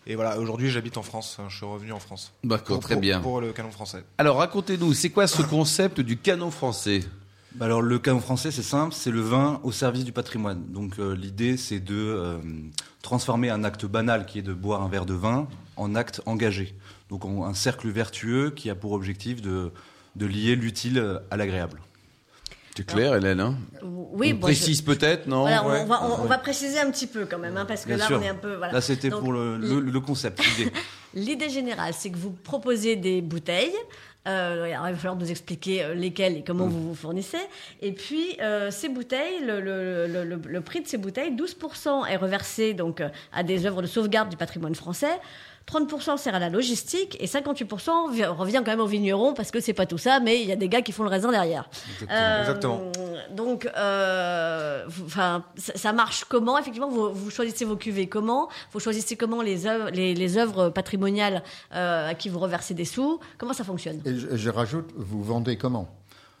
Et 0.06 0.14
voilà, 0.14 0.38
aujourd'hui 0.38 0.70
j'habite 0.70 0.98
en 0.98 1.02
France, 1.02 1.38
hein, 1.40 1.46
je 1.48 1.56
suis 1.56 1.66
revenu 1.66 1.90
en 1.90 1.98
France. 1.98 2.32
D'accord, 2.44 2.76
Pour- 2.76 2.84
très 2.84 2.94
pour- 2.94 3.00
bien. 3.00 3.18
Pour 3.20 3.40
le 3.40 3.52
canon 3.52 3.72
français. 3.72 4.04
Alors 4.18 4.36
racontez-nous, 4.36 4.92
c'est 4.94 5.10
quoi 5.10 5.26
ce 5.26 5.42
concept 5.42 6.00
du 6.00 6.16
canon 6.16 6.43
français 6.50 7.00
Bah 7.54 7.66
alors 7.66 7.82
le 7.82 7.98
canon 7.98 8.20
français, 8.20 8.50
c'est 8.50 8.62
simple, 8.62 8.94
c'est 8.94 9.10
le 9.10 9.20
vin 9.20 9.60
au 9.62 9.72
service 9.72 10.04
du 10.04 10.12
patrimoine. 10.12 10.62
Donc 10.68 10.98
euh, 10.98 11.14
l'idée, 11.14 11.56
c'est 11.56 11.80
de 11.80 11.94
euh, 11.94 12.38
transformer 13.02 13.50
un 13.50 13.64
acte 13.64 13.86
banal 13.86 14.26
qui 14.26 14.38
est 14.40 14.42
de 14.42 14.52
boire 14.54 14.82
un 14.82 14.88
verre 14.88 15.06
de 15.06 15.14
vin 15.14 15.46
en 15.76 15.94
acte 15.94 16.20
engagé. 16.26 16.74
Donc 17.10 17.24
en- 17.24 17.44
un 17.44 17.54
cercle 17.54 17.88
vertueux 17.90 18.50
qui 18.50 18.70
a 18.70 18.74
pour 18.74 18.92
objectif 18.92 19.40
de, 19.42 19.70
de 20.16 20.26
lier 20.26 20.56
l'utile 20.56 20.98
euh, 20.98 21.18
à 21.30 21.36
l'agréable. 21.36 21.80
C'est 22.76 22.84
clair, 22.84 23.14
Hélène 23.14 23.38
hein 23.38 23.54
Oui, 23.84 24.32
On 24.32 24.34
bon, 24.34 24.36
je- 24.48 24.52
précise 24.52 24.82
peut-être, 24.82 25.28
non 25.28 25.42
Voilà, 25.42 25.64
on- 25.64 25.70
Ouais. 25.70 25.80
on, 25.82 25.86
va, 25.86 26.02
on, 26.06 26.22
on 26.22 26.26
va 26.26 26.38
préciser 26.38 26.80
un 26.80 26.90
petit 26.90 27.06
peu 27.06 27.24
quand 27.24 27.38
même, 27.38 27.56
hein, 27.56 27.66
parce 27.66 27.82
que 27.82 27.88
Bien 27.90 27.98
là, 27.98 28.06
sûr. 28.08 28.18
on 28.18 28.22
est 28.22 28.28
un 28.28 28.34
peu. 28.34 28.56
Voilà. 28.56 28.72
Là, 28.72 28.80
c'était 28.80 29.10
pour 29.10 29.32
le, 29.32 29.56
le- 29.58 29.78
le 29.78 30.00
concept, 30.00 30.40
l'idée. 30.58 30.72
L'idée 31.14 31.48
générale, 31.50 31.94
c'est 31.96 32.10
que 32.10 32.16
vous 32.16 32.32
proposez 32.32 32.96
des 32.96 33.22
bouteilles. 33.22 33.70
Euh, 34.26 34.64
alors, 34.64 34.88
il 34.88 34.92
va 34.92 34.96
falloir 34.98 35.16
nous 35.16 35.30
expliquer 35.30 35.84
euh, 35.84 35.94
lesquelles 35.94 36.36
et 36.36 36.40
Mm. 36.40 36.44
comment 36.46 36.66
vous 36.66 36.88
vous 36.88 36.94
fournissez. 36.94 37.38
Et 37.82 37.92
puis, 37.92 38.36
euh, 38.40 38.70
ces 38.70 38.88
bouteilles, 38.88 39.40
le, 39.44 39.60
le- 39.60 40.06
le- 40.06 40.24
le- 40.24 40.40
le 40.46 40.60
prix 40.62 40.80
de 40.80 40.86
ces 40.88 40.96
bouteilles, 40.96 41.32
12% 41.32 42.06
est 42.06 42.16
reversé 42.16 42.72
donc, 42.72 43.00
euh, 43.02 43.08
à 43.32 43.42
des 43.42 43.66
œuvres 43.66 43.82
de 43.82 43.86
sauvegarde 43.86 44.30
du 44.30 44.36
patrimoine 44.38 44.74
français. 44.74 45.20
30% 45.70 46.18
sert 46.18 46.34
à 46.34 46.38
la 46.38 46.50
logistique 46.50 47.16
et 47.20 47.26
58% 47.26 48.10
vi- 48.12 48.24
revient 48.26 48.58
quand 48.64 48.70
même 48.70 48.80
aux 48.80 48.86
vignerons 48.86 49.32
parce 49.34 49.50
que 49.50 49.60
c'est 49.60 49.72
pas 49.72 49.86
tout 49.86 49.98
ça, 49.98 50.20
mais 50.20 50.40
il 50.42 50.46
y 50.48 50.52
a 50.52 50.56
des 50.56 50.68
gars 50.68 50.82
qui 50.82 50.92
font 50.92 51.02
le 51.04 51.08
raisin 51.08 51.30
derrière. 51.30 51.68
Euh, 52.10 52.40
Exactement. 52.40 52.80
Donc, 53.30 53.66
euh, 53.76 54.84
vous- 54.86 55.06
enfin, 55.06 55.44
ça, 55.56 55.72
ça 55.76 55.92
marche 55.92 56.24
comment 56.24 56.58
Effectivement, 56.58 56.88
vous, 56.90 57.12
vous 57.12 57.30
choisissez 57.30 57.64
vos 57.64 57.76
cuvées 57.76 58.08
comment? 58.08 58.48
Vous 58.72 58.80
choisissez 58.80 59.16
comment 59.16 59.40
les 59.42 59.66
œuvres, 59.66 59.90
les, 59.90 60.14
les 60.14 60.36
œuvres 60.38 60.68
patrimoniales 60.68 61.42
euh, 61.74 62.10
à 62.10 62.14
qui 62.14 62.28
vous 62.28 62.38
reversez 62.38 62.74
des 62.74 62.84
sous? 62.84 63.18
Comment 63.38 63.52
ça 63.54 63.64
fonctionne? 63.64 64.00
Et 64.04 64.14
je, 64.16 64.36
je 64.36 64.50
rajoute, 64.50 64.90
vous 64.96 65.22
vendez 65.22 65.56
comment? 65.56 65.88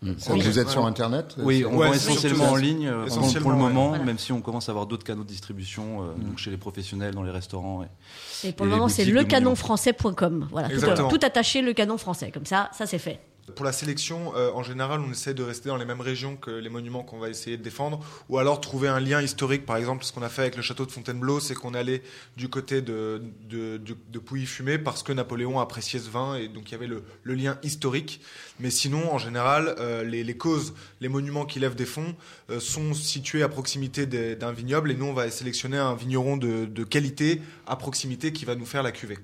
Oui. 0.04 0.40
Vous 0.42 0.58
êtes 0.58 0.68
sur. 0.68 0.84
Internet 0.86 1.34
Oui, 1.38 1.64
on 1.64 1.76
Ouais, 1.76 1.88
vend 1.88 1.92
essentiellement 1.94 2.50
en 2.50 2.56
ligne 2.56 2.86
euh, 2.88 3.06
pour- 3.40 3.50
le 3.50 3.56
moment, 3.56 3.88
Voilà. 3.88 4.04
même 4.04 4.18
si 4.18 4.32
on 4.32 4.40
commence 4.40 4.68
à 4.68 4.72
avoir 4.72 4.86
d'autres 4.86 5.04
canaux 5.04 5.22
de 5.24 5.28
distribution 5.28 6.02
euh, 6.02 6.12
Mm. 6.16 6.24
donc 6.24 6.38
chez 6.38 6.50
les 6.50 6.56
professionnels, 6.56 7.14
dans 7.14 7.22
les 7.22 7.30
restaurants. 7.30 7.82
et- 7.82 8.48
Et 8.48 8.52
pour 8.52 8.66
Et 8.66 8.68
le 8.68 8.74
moment, 8.74 8.88
c'est 8.88 9.04
lecanonfrançais.com. 9.06 10.48
Voilà, 10.50 10.68
tout, 10.68 11.08
tout 11.16 11.26
attaché, 11.26 11.62
le 11.62 11.72
canon 11.72 11.96
français. 11.98 12.30
Comme 12.32 12.46
ça, 12.46 12.70
ça 12.72 12.86
c'est 12.86 12.98
fait. 12.98 13.20
Pour 13.52 13.66
la 13.66 13.72
sélection, 13.72 14.34
euh, 14.36 14.50
en 14.52 14.62
général, 14.62 15.00
on 15.00 15.10
essaie 15.10 15.34
de 15.34 15.42
rester 15.42 15.68
dans 15.68 15.76
les 15.76 15.84
mêmes 15.84 16.00
régions 16.00 16.36
que 16.36 16.50
les 16.50 16.70
monuments 16.70 17.02
qu'on 17.02 17.18
va 17.18 17.28
essayer 17.28 17.58
de 17.58 17.62
défendre, 17.62 18.00
ou 18.30 18.38
alors 18.38 18.58
trouver 18.58 18.88
un 18.88 19.00
lien 19.00 19.20
historique. 19.20 19.66
Par 19.66 19.76
exemple, 19.76 20.02
ce 20.02 20.12
qu'on 20.14 20.22
a 20.22 20.30
fait 20.30 20.42
avec 20.42 20.56
le 20.56 20.62
château 20.62 20.86
de 20.86 20.90
Fontainebleau, 20.90 21.40
c'est 21.40 21.54
qu'on 21.54 21.74
allait 21.74 22.02
du 22.38 22.48
côté 22.48 22.80
de, 22.80 23.22
de, 23.50 23.76
de, 23.76 24.18
Pouilly-Fumé 24.18 24.78
parce 24.78 25.02
que 25.02 25.12
Napoléon 25.12 25.60
appréciait 25.60 26.00
ce 26.00 26.08
vin 26.08 26.36
et 26.36 26.48
donc 26.48 26.70
il 26.70 26.72
y 26.72 26.74
avait 26.74 26.86
le, 26.86 27.04
le 27.22 27.34
lien 27.34 27.58
historique. 27.62 28.22
Mais 28.60 28.70
sinon, 28.70 29.12
en 29.12 29.18
général, 29.18 29.74
euh, 29.78 30.04
les, 30.04 30.24
les 30.24 30.36
causes, 30.38 30.72
les 31.02 31.08
monuments 31.10 31.44
qui 31.44 31.60
lèvent 31.60 31.74
des 31.74 31.84
fonds 31.84 32.14
euh, 32.48 32.60
sont 32.60 32.94
situés 32.94 33.42
à 33.42 33.50
proximité 33.50 34.06
d'un 34.06 34.52
vignoble 34.52 34.90
et 34.90 34.94
nous, 34.94 35.06
on 35.06 35.12
va 35.12 35.30
sélectionner 35.30 35.76
un 35.76 35.94
vigneron 35.94 36.38
de, 36.38 36.64
de 36.64 36.84
qualité 36.84 37.42
à 37.66 37.76
proximité 37.76 38.32
qui 38.32 38.46
va 38.46 38.54
nous 38.54 38.66
faire 38.66 38.82
la 38.82 38.92
cuvée. 38.92 39.18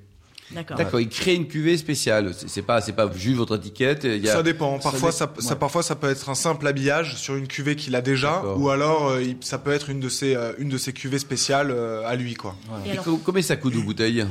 D'accord. 0.53 0.77
D'accord, 0.77 1.01
il 1.01 1.09
crée 1.09 1.35
une 1.35 1.47
cuvée 1.47 1.77
spéciale. 1.77 2.33
C'est 2.47 2.63
pas, 2.63 2.81
c'est 2.81 2.93
pas 2.93 3.11
juste 3.15 3.37
votre 3.37 3.57
étiquette. 3.57 4.03
Il 4.05 4.19
y 4.25 4.29
a... 4.29 4.33
Ça 4.33 4.43
dépend. 4.43 4.79
Parfois, 4.81 5.13
ça, 5.13 5.27
dé- 5.27 5.43
ça- 5.43 5.51
ouais. 5.51 5.59
parfois, 5.59 5.83
ça 5.83 5.95
peut 5.95 6.09
être 6.11 6.29
un 6.29 6.35
simple 6.35 6.67
habillage 6.67 7.17
sur 7.17 7.37
une 7.37 7.47
cuvée 7.47 7.77
qu'il 7.77 7.95
a 7.95 8.01
déjà, 8.01 8.43
ou 8.57 8.69
alors 8.71 9.09
euh, 9.11 9.23
il- 9.23 9.37
ça 9.41 9.59
peut 9.59 9.71
être 9.73 9.91
une 9.91 10.01
de 10.01 10.09
ses, 10.09 10.35
euh, 10.35 10.53
une 10.59 10.69
de 10.69 10.79
ses 10.79 10.93
cuvées 10.93 11.19
spéciales 11.21 11.71
euh, 11.71 12.03
à 12.07 12.17
lui, 12.17 12.35
quoi. 12.35 12.57
Et 12.85 12.89
Et 12.89 12.93
alors, 12.93 13.05
co- 13.05 13.21
combien 13.25 13.43
ça 13.43 13.57
coûte 13.57 13.75
une 13.75 13.85
bouteille 13.85 14.25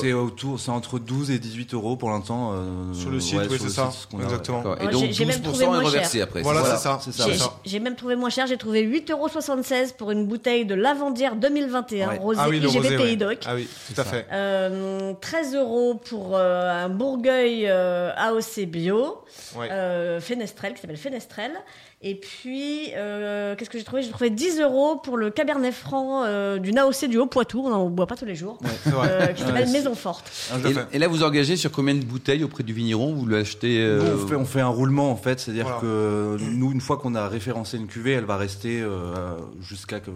C'est 0.00 0.12
autour, 0.12 0.60
c'est 0.60 0.70
entre 0.70 0.98
12 0.98 1.30
et 1.30 1.38
18 1.38 1.74
euros 1.74 1.96
pour 1.96 2.10
l'instant. 2.10 2.52
euh, 2.54 2.92
Sur 2.94 3.10
le 3.10 3.20
site, 3.20 3.38
ouais, 3.38 3.46
oui, 3.50 3.56
c'est 3.60 3.68
ça. 3.68 3.90
site, 3.90 4.02
ce 4.02 4.06
qu'on 4.06 4.18
a, 4.18 4.20
ouais. 4.20 4.26
Exactement. 4.26 4.58
D'accord. 4.62 4.82
Et 4.82 4.88
donc 4.92 5.04
j'ai- 5.06 5.12
j'ai 5.12 5.24
même 5.24 5.36
12% 5.36 5.42
trouvé 5.42 5.64
est 5.64 5.66
moins 5.68 5.78
reversé 5.82 6.18
cher. 6.18 6.26
après. 6.26 6.42
Voilà, 6.42 6.60
c'est 6.64 6.66
c'est 6.70 6.76
ça. 6.76 6.98
ça. 7.00 7.00
c'est 7.00 7.38
ça. 7.38 7.52
j'ai- 7.64 7.80
même 7.80 7.96
trouvé 7.96 8.16
moins 8.16 8.30
cher. 8.30 8.46
J'ai 8.46 8.56
trouvé 8.56 8.82
8,76€ 8.82 9.92
pour 9.92 10.10
une 10.10 10.26
bouteille 10.26 10.64
de 10.64 10.74
Lavandière 10.74 11.36
2021 11.36 12.08
Ouais. 12.08 12.18
rosé 12.18 12.40
Ah 12.42 12.48
oui, 12.48 12.60
le 12.60 12.68
IGP 12.68 12.76
rosé, 12.82 12.96
Pays 12.96 13.16
d'Oc. 13.16 13.38
Ah 13.46 13.54
oui, 13.54 13.68
tout 13.94 14.00
à 14.00 14.04
fait. 14.04 14.26
Euh, 14.32 15.12
13 15.20 15.54
euros 15.54 15.94
pour 15.94 16.36
euh, 16.36 16.84
un 16.84 16.88
Bourgueil 16.88 17.66
euh, 17.68 18.10
AOC 18.16 18.66
bio, 18.66 19.18
Ouais. 19.56 19.68
euh, 19.70 20.20
Fenestrel, 20.20 20.74
qui 20.74 20.80
s'appelle 20.80 20.96
Fenestrel. 20.96 21.52
Et 22.00 22.14
puis, 22.14 22.90
euh, 22.94 23.56
qu'est-ce 23.56 23.68
que 23.70 23.76
j'ai 23.76 23.82
trouvé? 23.82 24.02
J'ai 24.02 24.10
trouvé 24.10 24.30
10 24.30 24.60
euros 24.60 24.96
pour 24.96 25.16
le 25.16 25.30
Cabernet 25.30 25.74
Franc 25.74 26.22
euh, 26.24 26.58
d'une 26.58 26.78
AOC 26.78 27.06
du 27.06 27.18
Haut-Poitou, 27.18 27.60
on 27.66 27.70
n'en 27.70 27.90
boit 27.90 28.06
pas 28.06 28.14
tous 28.14 28.24
les 28.24 28.36
jours, 28.36 28.56
C'est 28.84 28.90
vrai. 28.90 29.08
euh, 29.10 29.26
qui 29.32 29.42
s'appelle 29.42 29.66
Ouais, 29.66 29.72
Maison 29.72 29.96
Forte. 29.96 30.30
Tout 30.48 30.64
à 30.66 30.70
Et, 30.70 30.74
fait. 30.74 30.86
et 30.92 30.98
là, 31.00 31.08
vous 31.08 31.24
engagez 31.24 31.56
sur 31.56 31.72
combien 31.72 31.96
de 31.96 32.04
bouteilles 32.04 32.44
auprès 32.44 32.62
du 32.62 32.72
vigneron? 32.72 33.14
Vous 33.14 33.26
l'achetez 33.26 33.80
euh, 33.80 34.14
on, 34.22 34.26
fait, 34.28 34.36
on 34.36 34.44
fait 34.44 34.60
un 34.60 34.68
roulement 34.68 35.10
en 35.10 35.16
fait, 35.16 35.40
c'est-à-dire 35.40 35.64
Voilà. 35.64 35.80
que 35.80 36.36
nous, 36.52 36.70
une 36.70 36.80
fois 36.80 36.98
qu'on 36.98 37.16
a 37.16 37.26
référencé 37.26 37.78
une 37.78 37.88
cuvée, 37.88 38.12
elle 38.12 38.26
va 38.26 38.36
rester 38.36 38.80
euh, 38.80 39.34
jusqu'à 39.60 39.98
que. 39.98 40.10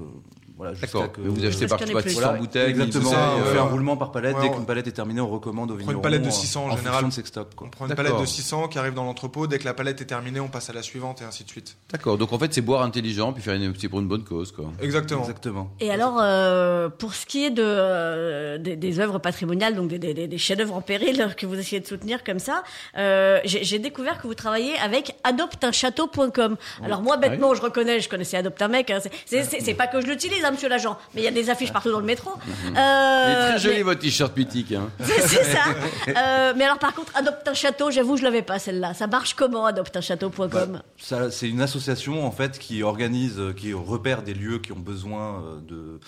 Voilà, 0.62 0.76
D'accord. 0.80 1.10
que. 1.10 1.20
Vous 1.20 1.44
achetez 1.44 1.66
par 1.66 1.78
plus. 1.78 2.12
100 2.14 2.36
bouteilles 2.38 2.70
Exactement. 2.70 3.02
1000 3.10 3.12
ça, 3.12 3.30
on 3.36 3.40
euh, 3.40 3.52
fait 3.52 3.58
un 3.58 3.62
roulement 3.64 3.96
par 3.96 4.12
palette. 4.12 4.36
ouais, 4.36 4.42
Dès 4.42 4.48
on- 4.48 4.52
qu'une 4.54 4.64
palette 4.66 4.86
est 4.86 4.92
terminée, 4.92 5.20
on 5.20 5.28
recommande 5.28 5.70
au 5.72 5.74
prend 5.74 5.80
une 5.80 5.86
vigneron. 5.88 6.02
palette 6.02 6.22
de 6.22 6.28
euh, 6.28 6.30
600 6.30 6.64
en 6.66 6.70
en 6.72 6.76
général. 6.76 7.04
de 7.04 7.10
stocks. 7.10 7.54
Quoi. 7.56 7.66
On 7.66 7.70
prend 7.70 7.86
une 7.88 7.94
palette 7.96 8.20
de 8.20 8.24
600 8.26 8.68
qui 8.68 8.78
arrive 8.78 8.94
dans 8.94 9.02
l'entrepôt. 9.04 9.46
Dès 9.48 9.58
que 9.58 9.64
la 9.64 9.74
palette 9.74 10.00
est 10.00 10.04
terminée, 10.04 10.38
on 10.38 10.46
passe 10.48 10.70
à 10.70 10.72
la 10.72 10.82
suivante 10.82 11.20
et 11.20 11.24
ainsi 11.24 11.42
de 11.42 11.48
suite. 11.48 11.76
D'accord. 11.90 12.16
Donc 12.16 12.32
en 12.32 12.38
fait, 12.38 12.54
c'est 12.54 12.60
boire 12.60 12.82
intelligent 12.82 13.32
puis 13.32 13.42
faire 13.42 13.54
une, 13.54 13.74
c'est 13.76 13.88
pour 13.88 13.98
une 14.00 14.06
bonne 14.08 14.22
cause, 14.24 14.52
quoi. 14.52 14.66
Exactement. 14.80 15.20
Exactement. 15.22 15.70
Et 15.80 15.90
alors, 15.90 16.18
euh, 16.22 16.88
pour 16.88 17.14
ce 17.14 17.26
qui 17.26 17.44
est 17.44 17.50
de, 17.50 17.62
euh, 17.64 18.58
des, 18.58 18.76
des 18.76 19.00
œuvres 19.00 19.18
patrimoniales, 19.18 19.74
donc 19.74 19.88
des, 19.88 19.98
des, 20.14 20.38
chefs-d'œuvre 20.38 20.74
en 20.76 20.80
péril 20.80 21.34
que 21.36 21.44
vous 21.46 21.58
essayez 21.58 21.80
de 21.80 21.86
soutenir 21.86 22.22
comme 22.22 22.38
ça, 22.38 22.62
euh, 22.98 23.40
j'ai 23.44 23.78
découvert 23.80 24.20
que 24.20 24.26
vous 24.28 24.34
travaillez 24.34 24.76
avec 24.78 25.16
adopteunchâteau.com. 25.24 26.56
Alors 26.84 27.02
moi, 27.02 27.16
bêtement, 27.16 27.54
je 27.54 27.62
reconnais, 27.62 28.00
je 28.00 28.08
connaissais 28.08 28.36
Adopte 28.36 28.62
un 28.62 28.68
mec. 28.68 28.90
Hein, 28.90 28.98
c'est- 29.02 29.10
c'est- 29.26 29.42
c'est 29.44 29.60
c'est 29.60 29.74
pas 29.74 29.86
que 29.86 30.00
je 30.00 30.06
l'utilise, 30.06 30.44
hein, 30.44 30.51
monsieur 30.52 30.68
l'agent, 30.68 30.98
mais 31.14 31.22
il 31.22 31.24
y 31.24 31.28
a 31.28 31.32
des 31.32 31.50
affiches 31.50 31.72
partout 31.72 31.90
dans 31.90 32.00
le 32.00 32.06
métro. 32.06 32.30
Il 32.46 32.68
est 32.74 32.78
Euh, 32.78 33.48
très 33.50 33.58
joli 33.58 33.76
mais- 33.78 33.82
votre 33.82 34.00
t-shirt 34.00 34.36
mythique. 34.36 34.72
Hein. 34.72 34.88
c'est 35.00 35.44
ça. 35.44 35.60
Euh, 36.08 36.52
mais 36.56 36.64
alors, 36.64 36.78
par 36.78 36.94
contre, 36.94 37.12
Adopte 37.16 37.46
un 37.48 37.54
château, 37.54 37.90
j'avoue, 37.90 38.16
je 38.16 38.22
l'avais 38.22 38.42
pas 38.42 38.58
celle-là. 38.58 38.92
Ça 38.94 39.06
marche 39.06 39.34
comment, 39.34 39.64
adopteunchâteau.com 39.66 40.82
Ça, 40.98 41.30
c'est 41.30 41.48
une 41.48 41.60
association 41.60 42.26
en 42.26 42.30
fait 42.30 42.58
qui 42.58 42.82
organise, 42.82 43.38
euh, 43.38 43.52
qui 43.52 43.72
repère 43.72 44.22
des 44.22 44.34
lieux 44.34 44.58
qui 44.58 44.72
ont 44.72 44.78
besoin 44.78 45.42
de, 45.66 46.00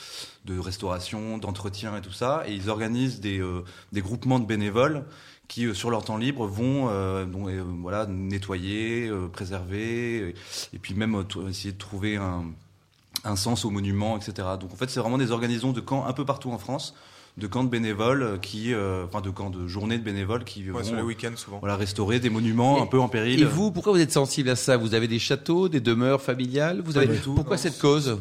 de 0.45 0.59
restauration, 0.59 1.39
d'entretien 1.39 1.97
et 1.97 2.01
tout 2.01 2.13
ça, 2.13 2.43
et 2.47 2.53
ils 2.53 2.69
organisent 2.71 3.21
des, 3.21 3.41
euh, 3.41 3.65
des 3.93 4.01
groupements 4.03 4.39
de 4.39 4.47
bénévoles 4.47 5.05
qui, 5.49 5.67
euh, 5.67 5.75
sur 5.75 5.91
leur 5.91 6.05
temps 6.05 6.17
libre, 6.17 6.47
vont 6.47 6.89
euh, 6.91 7.25
donc, 7.25 7.49
euh, 7.49 7.63
voilà 7.83 8.07
nettoyer, 8.07 9.09
euh, 9.09 9.29
préserver, 9.29 10.17
et, 10.31 10.35
et 10.75 10.79
puis 10.79 10.95
même 10.95 11.15
euh, 11.15 11.49
essayer 11.49 11.73
de 11.73 11.79
trouver 11.79 12.17
un, 12.17 12.45
un 13.25 13.37
sens 13.37 13.65
aux 13.65 13.71
monuments, 13.71 14.17
etc. 14.17 14.49
Donc 14.61 14.73
en 14.73 14.77
fait, 14.77 14.91
c'est 14.91 15.01
vraiment 15.01 15.19
des 15.19 15.31
organisations 15.31 15.73
de 15.73 15.81
camps 15.81 16.07
un 16.07 16.13
peu 16.13 16.25
partout 16.25 16.51
en 16.51 16.59
France, 16.59 16.95
de 17.37 17.47
camps 17.49 17.65
de 17.65 17.69
bénévoles 17.69 18.39
qui, 18.43 18.73
euh, 18.73 19.05
enfin 19.07 19.21
de 19.21 19.31
camps 19.31 19.51
de 19.51 19.67
journées 19.67 19.99
de 19.99 20.05
bénévoles 20.05 20.45
qui 20.45 20.63
Ouais, 20.65 20.71
vont 20.71 20.85
sur 20.85 20.95
les 20.97 21.03
week-ends 21.03 21.33
souvent. 21.37 21.59
voilà 21.59 21.77
restaurer 21.77 22.21
des 22.21 22.31
monuments 22.31 22.79
Et- 22.79 22.83
un 22.83 22.87
peu 22.87 23.01
en 23.01 23.09
péril. 23.09 23.41
Et 23.41 23.45
vous, 23.45 23.73
pourquoi 23.73 23.93
vous 23.93 23.99
êtes 24.01 24.13
sensible 24.13 24.51
à 24.51 24.57
ça? 24.57 24.77
Vous 24.77 24.95
avez 24.95 25.09
des 25.09 25.19
châteaux, 25.19 25.69
des 25.69 25.81
demeures 25.81 26.21
familiales? 26.23 26.81
Vous 26.85 26.93
Pas 26.93 27.01
avez 27.01 27.15
du 27.17 27.21
tout. 27.21 27.35
pourquoi 27.35 27.57
Non. 27.57 27.63
cette 27.63 27.79
cause? 27.79 28.19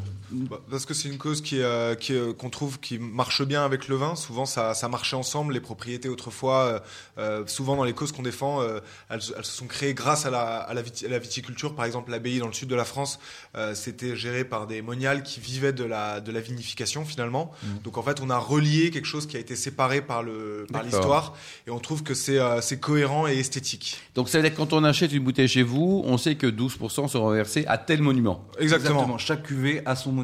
Parce 0.69 0.85
que 0.85 0.93
c'est 0.93 1.07
une 1.09 1.17
cause 1.17 1.41
qui, 1.41 1.61
euh, 1.61 1.95
qui 1.95 2.13
est- 2.13 2.35
qu'on 2.37 2.49
trouve 2.49 2.79
qui 2.79 2.99
marche 2.99 3.43
bien 3.43 3.63
avec 3.65 3.87
le 3.87 3.95
vin. 3.95 4.15
Souvent, 4.15 4.45
ça, 4.45 4.73
ça 4.73 4.87
marchait 4.89 5.15
ensemble. 5.15 5.53
Les 5.53 5.59
propriétés 5.59 6.09
autrefois, 6.09 6.63
euh, 6.65 6.79
euh, 7.17 7.43
souvent 7.47 7.75
dans 7.75 7.83
les 7.83 7.93
causes 7.93 8.11
qu'on 8.11 8.23
défend, 8.23 8.61
euh, 8.61 8.79
elles, 9.09 9.19
elles 9.37 9.45
se 9.45 9.51
sont 9.57 9.67
créées 9.67 9.93
grâce 9.93 10.25
à 10.25 10.29
la, 10.31 10.57
à 10.57 10.73
la, 10.73 10.81
viti- 10.81 11.05
à 11.05 11.09
la 11.09 11.19
viticulture. 11.19 11.75
Par 11.75 11.85
exemple, 11.85 12.11
l'abbaye 12.11 12.39
dans 12.39 12.47
le 12.47 12.53
sud 12.53 12.69
de 12.69 12.75
la 12.75 12.85
France, 12.85 13.19
euh, 13.55 13.75
c'était 13.75 14.15
géré 14.15 14.43
par 14.43 14.67
des 14.67 14.81
moniales 14.81 15.23
qui 15.23 15.39
vivaient 15.39 15.73
de 15.73 15.83
la, 15.83 16.19
de 16.21 16.31
la 16.31 16.41
vinification 16.41 17.05
finalement. 17.05 17.51
Donc 17.83 17.97
en 17.97 18.03
fait, 18.03 18.19
on 18.21 18.29
a 18.29 18.37
relié 18.37 18.89
quelque 18.91 19.05
chose 19.07 19.27
qui 19.27 19.37
a 19.37 19.39
été 19.39 19.55
séparé 19.55 20.01
par 20.01 20.23
le 20.23 20.65
par 20.71 20.83
D'accord. 20.83 20.99
l'histoire, 20.99 21.33
et 21.67 21.71
on 21.71 21.79
trouve 21.79 22.03
que 22.03 22.13
c'est 22.13 22.39
euh, 22.39 22.61
c'est 22.61 22.79
cohérent 22.79 23.27
et 23.27 23.37
esthétique. 23.37 23.97
Donc 24.15 24.29
ça 24.29 24.37
veut 24.37 24.43
dire 24.43 24.51
que 24.53 24.57
quand 24.57 24.73
on 24.73 24.83
achète 24.83 25.11
une 25.13 25.23
bouteille 25.23 25.47
chez 25.47 25.63
vous, 25.63 26.01
on 26.05 26.17
sait 26.17 26.35
que 26.35 26.47
12% 26.47 27.07
seront 27.07 27.27
reversés 27.27 27.65
à 27.67 27.77
tel 27.77 28.01
monument. 28.01 28.45
Exactement. 28.59 29.17
Chaque 29.17 29.43
cuvée 29.43 29.81
a 29.85 29.95
son 29.95 30.11
monument. 30.11 30.22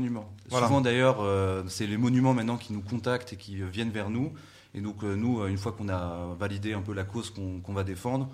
Voilà. 0.49 0.67
Souvent 0.67 0.81
d'ailleurs, 0.81 1.17
euh, 1.21 1.63
c'est 1.67 1.87
les 1.87 1.97
monuments 1.97 2.33
maintenant 2.33 2.57
qui 2.57 2.73
nous 2.73 2.81
contactent 2.81 3.33
et 3.33 3.35
qui 3.35 3.61
euh, 3.61 3.65
viennent 3.65 3.91
vers 3.91 4.09
nous. 4.09 4.31
Et 4.73 4.81
donc 4.81 5.03
euh, 5.03 5.15
nous, 5.15 5.45
une 5.45 5.57
fois 5.57 5.71
qu'on 5.71 5.89
a 5.89 6.35
validé 6.39 6.73
un 6.73 6.81
peu 6.81 6.93
la 6.93 7.03
cause 7.03 7.29
qu'on 7.29 7.59
qu'on 7.59 7.73
va 7.73 7.83
défendre, 7.83 8.29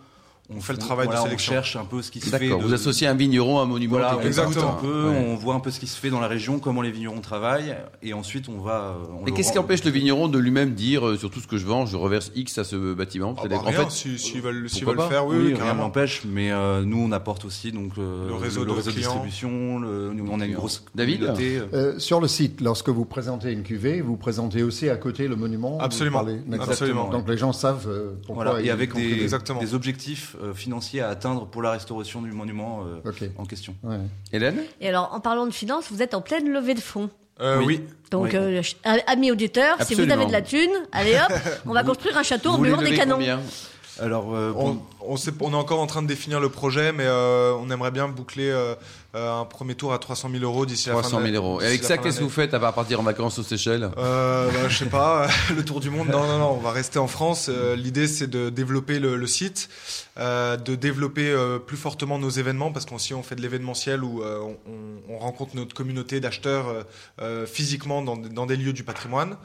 On 0.56 0.62
fait 0.62 0.74
le 0.74 0.80
travail 0.80 1.08
de 1.08 1.12
voilà, 1.12 1.26
sélection. 1.26 1.52
On 1.54 1.56
cherche 1.56 1.76
un 1.76 1.86
peu 1.86 2.02
ce 2.02 2.12
qui 2.12 2.20
se 2.20 2.30
fait. 2.30 2.40
D'accord. 2.40 2.60
de- 2.60 2.66
Vous 2.66 2.74
associez 2.74 3.08
un 3.08 3.16
vigneron 3.16 3.60
à 3.60 3.64
un 3.64 3.66
monument. 3.66 3.94
Voilà, 3.94 4.18
on 4.18 4.22
exactement. 4.22 4.62
part. 4.68 4.78
écoute 4.78 4.90
un 4.90 4.92
peu, 4.92 5.10
Ouais. 5.10 5.26
on 5.30 5.36
voit 5.36 5.56
un 5.56 5.60
peu 5.60 5.72
ce 5.72 5.80
qui 5.80 5.88
se 5.88 5.98
fait 6.00 6.10
dans 6.12 6.20
la 6.20 6.28
région, 6.28 6.60
comment 6.60 6.82
les 6.84 6.92
vignerons 6.92 7.20
travaillent, 7.22 7.76
et 8.04 8.14
ensuite 8.14 8.48
on 8.50 8.60
va. 8.62 8.74
euh, 8.76 8.94
on 9.20 9.26
Et 9.26 9.32
le 9.32 9.36
qu'est-ce 9.36 9.52
qui 9.52 9.58
empêche 9.58 9.84
le 9.84 9.92
vigneron 9.92 10.28
de 10.28 10.38
lui-même 10.38 10.74
dire 10.76 11.08
euh, 11.08 11.18
sur 11.18 11.32
tout 11.32 11.40
ce 11.40 11.48
que 11.48 11.58
je 11.58 11.66
vends, 11.66 11.86
je 11.88 11.98
reverse 11.98 12.32
X 12.36 12.58
à 12.60 12.64
ce 12.64 12.94
bâtiment 12.94 13.36
Ah 13.44 13.48
bah, 13.48 13.58
rien, 13.66 13.86
fait, 13.86 13.92
si- 13.92 14.20
s'ils 14.20 14.42
veulent, 14.42 14.70
s'ils 14.70 14.84
pourquoi 14.84 15.04
veulent 15.06 15.10
pas 15.10 15.16
faire, 15.16 15.26
oui, 15.28 15.36
Oui, 15.38 15.44
oui, 15.54 15.54
rien 15.62 15.74
n'empêche, 15.74 16.22
mais 16.26 16.52
euh, 16.52 16.84
nous 16.84 17.00
on 17.00 17.12
apporte 17.12 17.46
aussi 17.46 17.72
donc 17.72 17.94
euh, 17.98 18.28
Le 18.28 18.36
réseau 18.36 18.66
de 18.66 18.72
réseau 18.72 18.92
de 18.92 18.96
distribution, 18.98 19.80
le- 19.80 20.14
nous, 20.14 20.28
on 20.32 20.40
a 20.42 20.46
une 20.46 20.54
grosse 20.56 20.84
David 20.94 21.24
euh, 21.74 21.98
sur 22.00 22.20
le 22.22 22.28
site, 22.28 22.62
lorsque 22.62 22.90
vous 22.90 23.06
présentez 23.06 23.52
une 23.52 23.64
cuvée, 23.64 24.02
vous 24.02 24.16
présentez 24.18 24.62
aussi 24.64 24.90
à 24.90 24.96
côté 24.98 25.28
le 25.28 25.36
monument. 25.36 25.80
Absolument. 25.80 26.24
Absolument. 26.60 27.10
Donc 27.10 27.28
les 27.28 27.38
gens 27.38 27.52
savent 27.54 27.88
euh, 27.88 28.12
pourquoi. 28.26 28.44
Voilà, 28.46 28.62
et 28.62 28.70
avec 28.70 28.94
des, 28.94 29.22
Exactement. 29.24 29.60
Objectifs 30.36 30.50
euh, 30.50 30.54
financiers 30.54 31.02
à 31.02 31.10
atteindre 31.10 31.46
pour 31.46 31.62
la 31.62 31.72
restauration 31.72 32.22
du 32.22 32.32
monument 32.32 32.84
euh, 32.86 33.12
en 33.38 33.46
question. 33.46 33.76
Ouais. 33.84 33.98
Hélène? 34.32 34.64
Et 34.82 34.88
alors, 34.90 35.14
en 35.14 35.20
parlant 35.20 35.46
de 35.46 35.52
finances, 35.54 35.86
vous 35.92 36.02
êtes 36.02 36.14
en 36.14 36.22
pleine 36.22 36.52
levée 36.52 36.74
de 36.74 36.80
fonds. 36.82 37.10
Euh, 37.42 37.58
Oui. 37.60 37.66
oui. 37.66 37.84
Donc, 38.12 38.30
Oui. 38.34 38.36
euh, 38.36 38.62
amis 39.08 39.32
auditeurs, 39.32 39.82
si 39.82 39.94
vous 39.96 40.10
avez 40.10 40.26
de 40.26 40.32
la 40.32 40.42
thune, 40.42 40.72
allez 40.92 41.16
hop, 41.16 41.38
on 41.66 41.74
va 41.74 41.84
construire 41.92 42.18
un 42.18 42.24
château 42.24 42.52
en 42.52 42.58
buvant 42.60 42.82
des 42.82 42.96
canons. 42.96 43.20
Alors, 44.00 44.34
euh, 44.36 44.54
On, 44.58 44.76
pour- 44.76 44.86
on, 45.08 45.18
sait- 45.18 45.32
on 45.42 45.52
est 45.52 45.56
encore 45.56 45.80
en 45.80 45.88
train 45.88 46.02
de 46.02 46.08
définir 46.08 46.40
le 46.40 46.50
projet, 46.50 46.92
mais 46.92 47.06
euh, 47.06 47.54
on 47.60 47.70
aimerait 47.70 47.92
bien 47.92 48.08
boucler 48.08 48.50
euh, 48.50 48.76
euh, 49.16 49.42
un 49.42 49.46
premier 49.46 49.76
tour 49.76 49.94
à 49.94 50.00
300 50.00 50.30
000 50.32 50.44
euros 50.44 50.66
d'ici 50.66 50.90
la 50.90 50.96
fin 50.96 51.02
300 51.02 51.22
de 51.22 51.32
000 51.32 51.36
euros. 51.36 51.62
Et 51.62 51.66
avec 51.68 51.84
ça, 51.84 51.98
qu'est-ce 51.98 52.20
que 52.20 52.24
vous 52.24 52.30
faites 52.30 52.54
à 52.54 52.60
part 52.60 52.74
partir 52.74 53.00
en 53.00 53.04
vacances 53.04 53.40
aux 53.40 53.44
Seychelles? 53.44 53.90
Euh, 53.98 54.50
bah, 54.52 54.68
je 54.70 54.78
sais 54.78 54.86
pas, 54.90 55.28
le 55.56 55.64
tour 55.64 55.80
du 55.80 55.90
monde. 55.90 56.10
Non, 56.10 56.26
non, 56.28 56.38
non, 56.40 56.52
on 56.58 56.62
va 56.62 56.72
rester 56.72 57.00
en 57.00 57.08
France. 57.08 57.50
L'idée, 57.78 58.08
c'est 58.08 58.28
de 58.28 58.50
développer 58.50 59.00
le, 59.00 59.16
le 59.16 59.28
site, 59.28 59.70
de 60.18 60.76
développer 60.76 61.34
plus 61.66 61.78
fortement 61.78 62.20
nos 62.20 62.30
événements, 62.30 62.72
parce 62.72 62.86
qu'on 62.86 62.98
on 63.16 63.24
fait 63.24 63.36
de 63.36 63.42
l'événementiel 63.42 64.04
où 64.04 64.22
on, 64.24 64.58
on- 64.68 65.14
on 65.14 65.18
rencontre 65.20 65.56
notre 65.56 65.74
communauté 65.76 66.20
d'acheteurs 66.20 66.66
physiquement 67.46 68.02
dans, 68.02 68.18
des- 68.18 68.30
dans 68.30 68.46
des 68.46 68.58
lieux 68.58 68.74
du 68.74 68.84
patrimoine. 68.84 69.38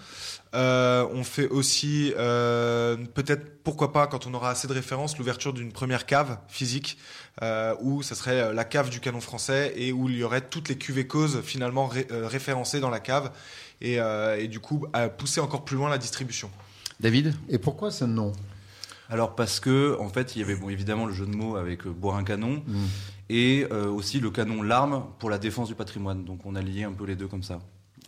On 0.53 1.23
fait 1.25 1.49
aussi, 1.49 2.13
peut-être, 3.15 3.63
pourquoi 3.63 3.93
pas, 3.93 4.07
quand 4.07 4.27
on 4.27 4.35
aura 4.35 4.51
assez 4.51 4.67
de 4.67 4.73
références, 4.73 5.19
l'ouverture 5.19 5.50
d'une 5.53 5.73
première 5.73 6.07
cave 6.07 6.39
physique, 6.49 6.99
euh, 7.43 7.75
où 7.81 8.03
ça 8.03 8.15
serait 8.15 8.41
euh, 8.41 8.53
la 8.53 8.65
cave 8.65 8.91
du 8.91 9.01
canon 9.01 9.21
français 9.21 9.73
et 9.77 9.93
où 9.93 10.09
il 10.09 10.17
y 10.17 10.25
aurait 10.25 10.41
toutes 10.43 10.69
les 10.69 10.77
cuvées 10.77 11.07
causes 11.07 11.41
finalement 11.43 11.87
ré- 11.87 12.07
euh, 12.11 12.27
référencées 12.29 12.81
dans 12.81 12.91
la 12.91 13.01
cave 13.01 13.31
et, 13.81 14.01
euh, 14.01 14.39
et 14.39 14.49
du 14.49 14.61
coup 14.61 14.87
à 14.93 15.09
pousser 15.09 15.41
encore 15.41 15.65
plus 15.65 15.77
loin 15.77 15.89
la 15.89 15.99
distribution. 15.99 16.51
David? 17.01 17.35
Et 17.49 17.59
pourquoi 17.59 17.91
ce 17.91 18.05
nom? 18.05 18.33
Alors 19.09 19.35
parce 19.35 19.59
que 19.59 19.97
en 19.99 20.09
fait, 20.09 20.37
il 20.37 20.41
y 20.41 20.43
avait 20.45 20.55
bon, 20.55 20.69
évidemment 20.71 21.07
le 21.07 21.13
jeu 21.15 21.27
de 21.27 21.35
mots 21.35 21.57
avec 21.57 21.87
euh, 21.87 21.91
boire 21.91 22.17
un 22.17 22.25
canon 22.25 22.63
Mm. 22.67 22.85
et 23.31 23.67
euh, 23.73 23.89
aussi 23.89 24.21
le 24.21 24.31
canon 24.31 24.63
l'arme 24.63 25.05
pour 25.19 25.31
la 25.31 25.39
défense 25.39 25.69
du 25.69 25.75
patrimoine. 25.75 26.25
Donc 26.25 26.41
on 26.45 26.55
a 26.55 26.63
lié 26.63 26.85
un 26.85 26.93
peu 26.93 27.05
les 27.07 27.17
deux 27.17 27.27
comme 27.27 27.43
ça. 27.43 27.59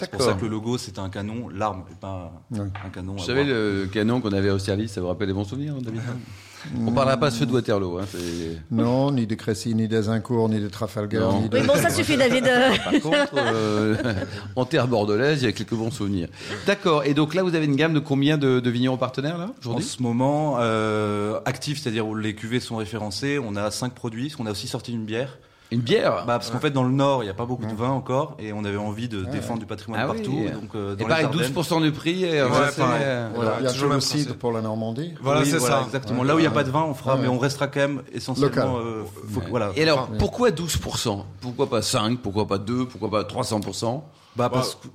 C'est 0.03 0.11
pour 0.11 0.23
ça 0.23 0.35
que 0.35 0.45
le 0.45 0.51
logo 0.51 0.79
c'est 0.79 0.99
un 0.99 1.09
canon 1.09 1.49
l'arme 1.49 1.85
et 1.91 1.95
pas 1.95 2.33
Ouais. 2.51 2.61
un 2.85 2.89
canon. 2.91 3.13
Vous 3.15 3.25
savez, 3.25 3.45
le 3.45 3.87
canon 3.93 4.21
qu'on 4.21 4.33
avait 4.33 4.51
au 4.51 4.59
service, 4.59 4.93
ça 4.93 5.01
vous 5.01 5.09
rappelle 5.09 5.29
des 5.29 5.33
bons 5.33 5.45
souvenirs, 5.45 5.75
David 5.81 6.01
On 6.87 6.93
parlera 6.93 7.17
pas 7.17 7.31
de 7.31 7.35
ceux 7.35 7.45
de 7.47 7.53
Waterloo. 7.53 7.99
Hein, 7.99 8.05
Non, 8.71 9.11
ni 9.11 9.27
de 9.27 9.35
Crécy, 9.35 9.75
ni 9.75 9.89
des 9.89 10.09
Incours, 10.09 10.49
ni 10.49 10.61
de 10.61 10.69
Trafalgar, 10.69 11.41
ni 11.41 11.49
de... 11.49 11.59
Oui, 11.59 11.67
bon, 11.67 11.75
ça 11.75 11.91
suffit, 11.91 12.17
David. 12.17 12.45
Par 12.85 12.93
contre, 13.01 13.35
euh, 13.37 13.97
en 14.57 14.65
terre 14.65 14.87
bordelaise, 14.87 15.43
il 15.43 15.47
y 15.47 15.49
a 15.49 15.53
quelques 15.53 15.75
bons 15.75 15.91
souvenirs. 15.91 16.29
D'accord. 16.67 17.03
Et 17.05 17.15
donc 17.15 17.35
là, 17.35 17.43
vous 17.43 17.57
avez 17.57 17.65
une 17.65 17.75
gamme 17.75 17.95
de 17.95 17.99
combien 17.99 18.39
de, 18.39 18.61
de 18.61 18.71
vignerons 18.71 18.97
partenaires 18.97 19.39
là 19.39 19.51
En 19.67 19.81
ce 19.81 20.01
moment, 20.03 20.59
euh, 20.61 21.41
actif, 21.47 21.81
c'est-à-dire 21.83 22.07
où 22.07 22.15
les 22.15 22.35
cuvées 22.37 22.61
sont 22.61 22.77
référencées, 22.77 23.41
on 23.45 23.57
a 23.57 23.73
cinq 23.73 23.93
produits, 23.93 24.31
qu'on 24.31 24.47
a 24.47 24.53
aussi 24.53 24.69
sorti 24.69 24.93
une 24.93 25.05
bière. 25.05 25.39
Une 25.73 25.81
bière. 25.81 26.25
Bah, 26.27 26.39
parce 26.39 26.51
qu'en 26.51 26.61
fait, 26.61 26.71
dans 26.71 26.85
le 26.85 26.91
Nord, 26.93 27.23
il 27.23 27.27
n'y 27.27 27.31
a 27.31 27.35
pas 27.35 27.47
beaucoup 27.47 27.67
de 27.67 27.75
vin 27.75 27.89
encore, 27.91 28.37
et 28.39 28.53
on 28.53 28.65
avait 28.65 28.77
envie 28.77 29.09
de 29.09 29.25
défendre 29.25 29.61
du 29.61 29.67
patrimoine 29.67 30.01
Ah 30.03 30.11
oui. 30.11 30.19
partout. 30.19 30.39
et 30.47 30.51
donc, 30.51 30.75
euh, 30.75 30.93
et 30.93 30.97
dans 30.97 31.05
les 31.05 31.09
pareil, 31.09 31.25
Ardennes- 31.25 31.41
12% 31.53 31.81
du 31.81 31.91
prix. 31.93 32.25
Et, 32.25 32.43
Ouais, 32.43 32.49
ça, 32.53 32.71
c'est- 32.71 32.81
pareil. 32.81 33.03
euh, 33.05 33.31
Voilà, 33.35 33.57
Il 33.61 33.65
y 33.65 33.67
a 33.67 33.73
toujours 33.73 33.89
le 33.91 33.97
même 33.97 34.35
pour 34.39 34.53
la 34.53 34.61
Normandie. 34.61 35.15
Voilà, 35.21 35.41
Oui, 35.41 35.47
c'est 35.51 35.57
voilà, 35.59 35.81
ça. 35.81 35.83
Exactement. 35.87 36.23
Là 36.25 36.35
où 36.35 36.39
il 36.39 36.43
n'y 36.43 36.47
a 36.47 36.51
pas 36.53 36.65
de 36.65 36.71
vin, 36.71 36.83
on 36.83 36.95
fera, 36.95 37.15
Ouais. 37.17 37.23
mais 37.23 37.29
on 37.29 37.39
restera 37.39 37.67
quand 37.69 37.81
même 37.81 38.03
essentiellement. 38.13 38.77
Local. 38.77 38.87
euh, 38.87 39.03
faut- 39.33 39.41
voilà. 39.51 39.73
Et 39.77 39.83
alors, 39.83 40.09
pourquoi 40.19 40.51
12% 40.51 41.27
Pourquoi 41.41 41.69
pas 41.69 41.83
5 41.83 42.19
Pourquoi 42.21 42.47
pas 42.47 42.59
2 42.59 42.87
Pourquoi 42.87 43.11
pas 43.11 43.25
300% 43.25 44.05
Bah, 44.37 44.49
parce 44.51 44.75
que. 44.77 44.89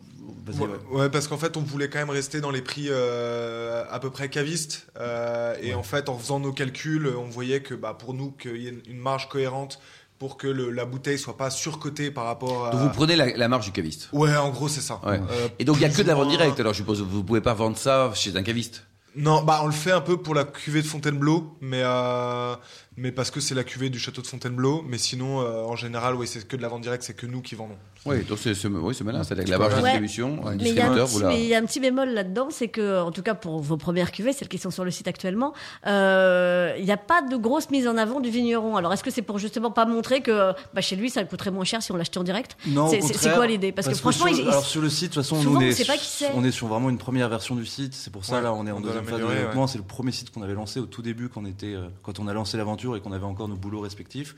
vas-y, 0.45 0.59
Ouais, 0.59 0.67
ouais. 0.91 0.99
ouais, 1.01 1.09
parce 1.09 1.27
qu'en 1.27 1.37
fait, 1.37 1.57
on 1.57 1.61
voulait 1.61 1.89
quand 1.89 1.99
même 1.99 2.09
rester 2.09 2.39
dans 2.41 2.51
les 2.51 2.61
prix 2.61 2.87
euh, 2.89 3.83
à 3.89 3.99
peu 3.99 4.09
près 4.09 4.29
cavistes. 4.29 4.87
euh, 4.99 5.55
et 5.61 5.73
en 5.73 5.83
fait, 5.83 6.09
en 6.09 6.17
faisant 6.17 6.39
nos 6.39 6.51
calculs, 6.53 7.07
on 7.17 7.29
voyait 7.29 7.61
que 7.61 7.73
bah, 7.73 7.95
pour 7.97 8.13
nous, 8.13 8.31
qu'il 8.31 8.57
y 8.57 8.67
ait 8.67 8.77
une 8.87 8.97
marge 8.99 9.27
cohérente 9.29 9.79
pour 10.19 10.37
que 10.37 10.47
le- 10.47 10.71
la 10.71 10.85
bouteille 10.85 11.17
soit 11.19 11.37
pas 11.37 11.49
surcotée 11.49 12.09
par 12.11 12.25
rapport 12.25 12.67
à. 12.67 12.71
Donc 12.71 12.81
vous 12.81 12.89
prenez 12.89 13.15
la, 13.15 13.27
la 13.37 13.47
marge 13.47 13.65
du 13.65 13.71
caviste. 13.71 14.09
Ouais, 14.13 14.35
en 14.35 14.49
gros, 14.49 14.67
c'est 14.67 14.81
ça. 14.81 14.99
Ouais. 15.05 15.19
Euh, 15.31 15.47
Et 15.59 15.65
donc 15.65 15.77
il 15.77 15.81
y 15.83 15.85
a 15.85 15.89
que 15.89 16.01
de 16.01 16.07
la 16.07 16.15
vente 16.15 16.29
directe. 16.29 16.59
Alors 16.59 16.73
je 16.73 16.77
suppose 16.79 16.99
que 16.99 17.03
vous 17.05 17.23
pouvez 17.23 17.41
pas 17.41 17.53
vendre 17.53 17.77
ça 17.77 18.11
chez 18.15 18.35
un 18.35 18.43
caviste. 18.43 18.83
Non, 19.15 19.41
bah 19.43 19.61
on 19.63 19.65
le 19.67 19.71
fait 19.71 19.91
un 19.91 20.01
peu 20.01 20.17
pour 20.17 20.35
la 20.35 20.43
cuvée 20.43 20.81
de 20.83 20.87
Fontainebleau, 20.87 21.57
mais 21.61 21.81
euh, 21.83 22.55
mais 22.97 23.11
parce 23.11 23.31
que 23.31 23.39
c'est 23.39 23.55
la 23.55 23.63
cuvée 23.63 23.89
du 23.89 23.99
château 23.99 24.21
de 24.21 24.27
Fontainebleau. 24.27 24.83
Mais 24.87 24.97
sinon, 24.97 25.41
euh, 25.41 25.61
en 25.63 25.75
général, 25.75 26.15
oui, 26.15 26.27
c'est 26.27 26.45
que 26.47 26.55
de 26.57 26.61
la 26.61 26.67
vente 26.67 26.81
directe, 26.81 27.03
c'est 27.03 27.13
que 27.15 27.25
nous 27.27 27.41
qui 27.41 27.55
vendons. 27.55 27.75
Oui, 28.05 28.23
donc 28.23 28.37
c'est 28.39 28.53
oui, 28.67 28.95
c'est 28.95 29.03
malin. 29.03 29.23
C'est 29.23 29.33
avec 29.33 29.47
la 29.49 29.57
marge 29.57 29.75
de 29.75 29.81
distribution, 29.81 30.41
Ouais. 30.43 30.51
un 30.53 30.55
Mais 30.55 30.69
il 30.69 30.75
y, 30.75 30.79
a 30.79 30.85
un 30.89 30.95
distributeur, 30.95 31.05
petit, 31.07 31.13
vous 31.13 31.19
la- 31.21 31.27
mais 31.29 31.41
il 31.43 31.47
y 31.47 31.55
a 31.55 31.57
un 31.59 31.65
petit 31.65 31.79
bémol 31.79 32.09
là-dedans, 32.09 32.47
c'est 32.51 32.69
que, 32.69 33.01
en 33.01 33.11
tout 33.11 33.21
cas 33.21 33.35
pour 33.35 33.59
vos 33.59 33.75
premières 33.77 34.11
cuvées, 34.11 34.33
celles 34.33 34.47
qui 34.47 34.57
sont 34.57 34.71
sur 34.71 34.85
le 34.85 34.91
site 34.91 35.07
actuellement, 35.07 35.53
euh, 35.85 36.73
il 36.77 36.85
n'y 36.85 36.91
a 36.91 36.97
pas 36.97 37.21
de 37.21 37.35
grosse 37.37 37.69
mise 37.69 37.87
en 37.87 37.97
avant 37.97 38.19
du 38.19 38.29
vigneron. 38.29 38.75
Alors 38.77 38.93
est-ce 38.93 39.03
que 39.03 39.11
c'est 39.11 39.21
pour 39.21 39.37
justement 39.39 39.71
pas 39.71 39.85
montrer 39.85 40.21
que 40.21 40.53
bah, 40.73 40.81
chez 40.81 40.95
lui 40.95 41.09
ça 41.09 41.23
coûterait 41.23 41.51
moins 41.51 41.63
cher 41.65 41.81
si 41.81 41.91
on 41.91 41.97
l'achetait 41.97 42.17
en 42.19 42.23
direct? 42.23 42.55
Non, 42.67 42.87
C'est- 42.89 43.33
quoi 43.33 43.47
l'idée? 43.47 43.71
Parce 43.71 43.87
que 43.87 43.93
franchement, 43.95 44.27
sur, 44.27 44.37
il- 44.43 44.47
alors 44.49 44.65
sur 44.65 44.81
le 44.81 44.89
site, 44.89 45.09
de 45.09 45.13
toute 45.15 45.23
façon, 45.23 45.41
souvent, 45.41 45.59
nous, 45.59 45.65
on 45.65 45.69
est, 45.69 45.71
sait 45.73 45.85
pas 45.85 45.97
qui 45.97 46.05
c'est. 46.07 46.31
on 46.35 46.43
est 46.43 46.51
sur 46.51 46.67
vraiment 46.67 46.89
une 46.89 46.97
première 46.97 47.29
version 47.29 47.55
du 47.55 47.65
site. 47.65 47.93
C'est 47.93 48.11
pour 48.11 48.25
ça 48.25 48.37
Ouais, 48.37 48.41
là, 48.41 48.53
on 48.53 48.65
est 48.67 48.71
en 48.71 48.77
on 48.77 48.81
deuxième 48.81 49.05
phase 49.05 49.19
de 49.21 49.25
développement. 49.27 49.67
C'est 49.67 49.77
le 49.77 49.83
premier 49.83 50.11
site 50.11 50.31
qu'on 50.31 50.41
avait 50.41 50.53
lancé 50.53 50.79
au 50.79 50.85
tout 50.85 51.01
début, 51.01 51.29
quand 51.29 51.41
on 51.41 51.45
était, 51.45 51.73
euh, 51.73 51.87
quand 52.03 52.19
on 52.19 52.27
a 52.27 52.33
lancé 52.33 52.57
l'aventure 52.57 52.86
et 52.95 53.01
qu'on 53.01 53.11
avait 53.11 53.25
encore 53.25 53.47
nos 53.47 53.55
boulots 53.55 53.81
respectifs. 53.81 54.35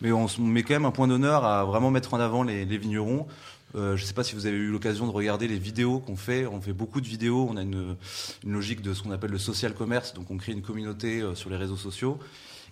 Mais 0.00 0.10
on, 0.12 0.26
met 0.38 0.62
quand 0.62 0.74
même 0.74 0.84
un 0.84 0.90
point 0.90 1.06
d'honneur 1.08 1.44
à 1.44 1.64
vraiment 1.64 1.90
mettre 1.90 2.14
en 2.14 2.20
avant 2.20 2.42
les, 2.42 2.64
les 2.64 2.78
vignerons. 2.78 3.26
Euh, 3.74 3.96
je 3.96 4.02
ne 4.02 4.06
sais 4.06 4.14
pas 4.14 4.24
si 4.24 4.34
vous 4.34 4.46
avez 4.46 4.56
eu 4.56 4.70
l'occasion 4.70 5.06
de 5.06 5.12
regarder 5.12 5.48
les 5.48 5.58
vidéos 5.58 5.98
qu'on 5.98 6.16
fait. 6.16 6.46
On 6.46 6.60
fait 6.60 6.72
beaucoup 6.74 7.00
de 7.00 7.06
vidéos. 7.06 7.46
On 7.50 7.56
a 7.56 7.62
une, 7.62 7.96
une 8.44 8.52
logique 8.52 8.82
de 8.82 8.92
ce 8.94 9.02
qu'on 9.02 9.12
appelle 9.12 9.30
le 9.30 9.38
social 9.38 9.74
commerce. 9.74 10.12
Donc 10.14 10.30
on 10.30 10.36
crée 10.36 10.52
une 10.52 10.62
communauté 10.62 11.20
euh, 11.22 11.34
sur 11.34 11.48
les 11.50 11.56
réseaux 11.56 11.76
sociaux. 11.76 12.18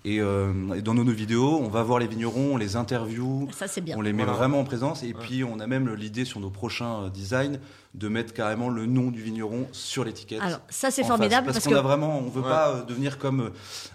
Et, 0.04 0.18
euh, 0.20 0.74
et 0.74 0.80
dans 0.80 0.94
nos, 0.94 1.04
nos 1.04 1.12
vidéos, 1.12 1.58
on 1.60 1.68
va 1.68 1.82
voir 1.82 1.98
les 1.98 2.06
vignerons, 2.06 2.54
on 2.54 2.56
les 2.56 2.76
interview, 2.76 3.46
ça 3.52 3.68
c'est 3.68 3.82
bien. 3.82 3.98
on 3.98 4.00
les 4.00 4.14
met 4.14 4.24
Voilà. 4.24 4.38
vraiment 4.38 4.60
en 4.60 4.64
présence. 4.64 5.02
Et 5.02 5.12
puis 5.12 5.44
on 5.44 5.60
a 5.60 5.66
même 5.66 5.92
l'idée 5.94 6.24
sur 6.24 6.40
nos 6.40 6.48
prochains 6.48 7.10
designs 7.10 7.58
de 7.94 8.06
mettre 8.08 8.32
carrément 8.32 8.68
le 8.68 8.86
nom 8.86 9.10
du 9.10 9.20
vigneron 9.20 9.66
sur 9.72 10.04
l'étiquette. 10.04 10.40
Alors 10.42 10.60
ça 10.68 10.92
c'est 10.92 11.02
formidable 11.02 11.46
face. 11.46 11.54
parce, 11.54 11.56
parce, 11.56 11.64
qu'on 11.64 11.70
que 11.72 11.76
a 11.78 11.82
vraiment, 11.82 12.18
on 12.20 12.28
veut 12.30 12.40
Ouais. 12.40 12.48
pas 12.48 12.68
euh, 12.70 12.82
devenir 12.84 13.18
comme 13.18 13.40
euh, 13.40 13.48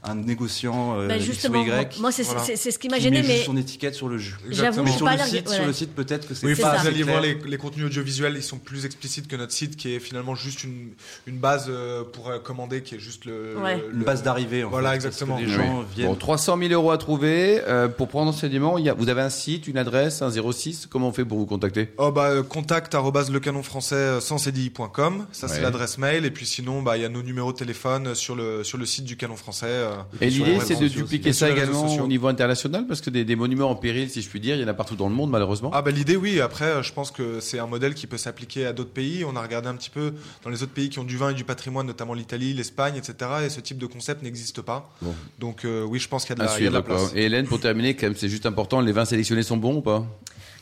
un 0.04 0.16
négociant 0.16 1.00
euh, 1.00 1.08
bah, 1.08 1.16
X 1.16 1.24
ou 1.24 1.32
justement, 1.32 1.62
Y. 1.64 1.68
moi, 1.70 1.84
moi, 2.02 2.12
c'est 2.12 2.24
Voilà. 2.24 2.44
ce 2.44 2.78
qui 2.78 2.90
m'a 2.90 3.00
gêné, 3.00 3.24
mais 3.24 3.38
son 3.44 3.56
étiquette 3.56 3.96
sur 3.96 4.10
le 4.10 4.18
jus. 4.18 4.36
j'avoue, 4.50 4.84
Mais 4.84 4.92
sur 4.92 5.06
pas 5.06 5.16
le, 5.16 5.24
site, 5.24 5.48
ouais. 5.48 5.56
sur 5.56 5.66
le 5.66 5.72
site, 5.72 5.96
peut-être 5.96 6.28
que 6.28 6.34
c'est 6.34 6.46
Oui, 6.46 6.56
pas 6.56 6.76
vous 6.78 6.90
clair. 6.92 7.06
voir 7.08 7.22
les, 7.22 7.36
les 7.36 7.58
contenus 7.58 7.86
audiovisuels, 7.86 8.34
ils 8.36 8.44
sont 8.44 8.58
plus 8.58 8.86
explicites 8.86 9.28
que 9.30 9.36
notre 9.38 9.54
site 9.54 9.78
qui 9.78 9.94
est 9.96 10.00
finalement 10.00 10.36
juste 10.36 10.66
une, 10.66 10.90
une 11.26 11.38
base 11.38 11.68
euh, 11.70 12.04
pour 12.04 12.32
commander, 12.44 12.82
qui 12.84 12.96
est 12.96 13.00
juste 13.00 13.24
le. 13.24 13.58
Ouais. 13.58 13.78
le- 13.78 13.94
Une 13.94 14.04
base 14.04 14.24
d'arrivée. 14.24 14.64
Voilà, 14.64 14.90
fait, 14.90 14.96
exactement. 14.96 15.38
Les 15.38 15.46
Oui. 15.46 15.52
gens 15.54 15.84
viennent. 15.96 16.10
Bon, 16.10 16.16
300 16.16 16.58
000 16.58 16.74
euros 16.74 16.92
à 16.92 16.98
trouver. 16.98 17.62
Euh, 17.66 17.88
pour 17.88 18.10
prendre 18.10 18.30
enseignement, 18.30 18.78
il 18.78 18.84
y 18.86 18.90
a, 18.90 18.94
vous 18.94 19.08
avez 19.08 19.22
un 19.22 19.30
site, 19.30 19.68
une 19.68 19.78
adresse, 19.78 20.22
un 20.22 20.30
06. 20.30 20.88
Comment 20.90 21.08
on 21.08 21.14
fait 21.14 21.24
pour 21.24 21.38
vous 21.38 21.46
contacter? 21.46 21.94
Oh 21.98 22.12
bah 22.12 22.44
contact 22.48 22.94
arobase 22.94 23.32
le 23.32 23.40
canon 23.40 23.64
français 23.86 24.22
sans 24.22 24.38
cdi.com, 24.38 25.28
ça 25.32 25.48
c'est 25.48 25.56
Ouais. 25.56 25.62
l'adresse 25.62 25.98
mail 25.98 26.26
et 26.26 26.32
puis 26.32 26.46
sinon 26.46 26.82
bah 26.82 26.98
il 26.98 27.04
y 27.04 27.06
a 27.06 27.10
nos 27.10 27.22
numéros 27.24 27.54
de 27.54 27.58
téléphone 27.58 28.16
sur 28.16 28.36
le 28.36 28.64
sur 28.64 28.78
le 28.78 28.86
site 28.86 29.06
du 29.06 29.16
canon 29.16 29.36
français. 29.36 29.68
euh, 29.70 29.96
Et 30.22 30.30
l'idée, 30.30 30.60
c'est 30.60 30.80
de 30.80 30.88
dupliquer 30.88 31.34
ça 31.34 31.50
également 31.50 31.86
au 31.98 32.08
niveau 32.08 32.28
international, 32.28 32.86
parce 32.88 33.02
que 33.02 33.10
des, 33.10 33.24
des 33.26 33.36
monuments 33.36 33.70
en 33.70 33.76
péril, 33.76 34.10
si 34.10 34.22
je 34.22 34.30
puis 34.30 34.40
dire, 34.40 34.56
il 34.56 34.62
y 34.62 34.66
en 34.66 34.68
a 34.68 34.74
partout 34.74 34.96
dans 34.96 35.08
le 35.10 35.16
monde, 35.16 35.30
malheureusement. 35.30 35.72
Ah 35.74 35.82
bah 35.82 35.92
l'idée 35.92 36.16
oui, 36.16 36.42
après 36.42 36.66
euh, 36.66 36.84
je 36.84 36.94
pense 36.94 37.12
que 37.12 37.40
c'est 37.40 37.60
un 37.60 37.68
modèle 37.68 37.94
qui 37.94 38.08
peut 38.08 38.18
s'appliquer 38.18 38.66
à 38.66 38.74
d'autres 38.74 38.92
pays. 38.92 39.24
On 39.26 39.36
a 39.36 39.42
regardé 39.42 39.68
un 39.70 39.76
petit 39.76 39.90
peu 39.90 40.14
dans 40.44 40.50
les 40.50 40.64
autres 40.64 40.74
pays 40.74 40.90
qui 40.90 41.00
ont 41.00 41.04
du 41.04 41.18
vin 41.18 41.30
et 41.30 41.34
du 41.34 41.44
patrimoine, 41.44 41.86
notamment 41.88 42.14
l'Italie, 42.14 42.54
l'Espagne, 42.54 42.96
etc. 42.98 43.32
Et 43.46 43.50
ce 43.50 43.60
type 43.60 43.78
de 43.78 43.86
concept 43.86 44.24
n'existe 44.24 44.62
pas. 44.62 44.92
Bon. 45.02 45.14
Donc 45.40 45.66
euh, 45.66 45.84
oui, 45.84 46.00
je 46.00 46.08
pense 46.08 46.26
qu'il 46.26 46.36
y 46.36 46.42
a 46.42 46.44
de 46.44 46.50
la, 46.50 46.60
il 46.60 46.64
y 46.64 46.68
a 46.68 46.70
de 46.70 46.74
suivre, 46.74 46.74
la 46.74 46.82
place. 46.82 47.12
Et 47.16 47.24
Hélène, 47.26 47.46
pour 47.48 47.60
terminer, 47.60 47.96
quand 47.96 48.08
même, 48.08 48.16
c'est 48.16 48.30
juste 48.30 48.46
important, 48.46 48.82
les 48.82 48.92
vins 48.92 49.06
sélectionnés 49.06 49.44
sont 49.44 49.58
bons 49.58 49.76
ou 49.78 49.82
pas? 49.82 50.06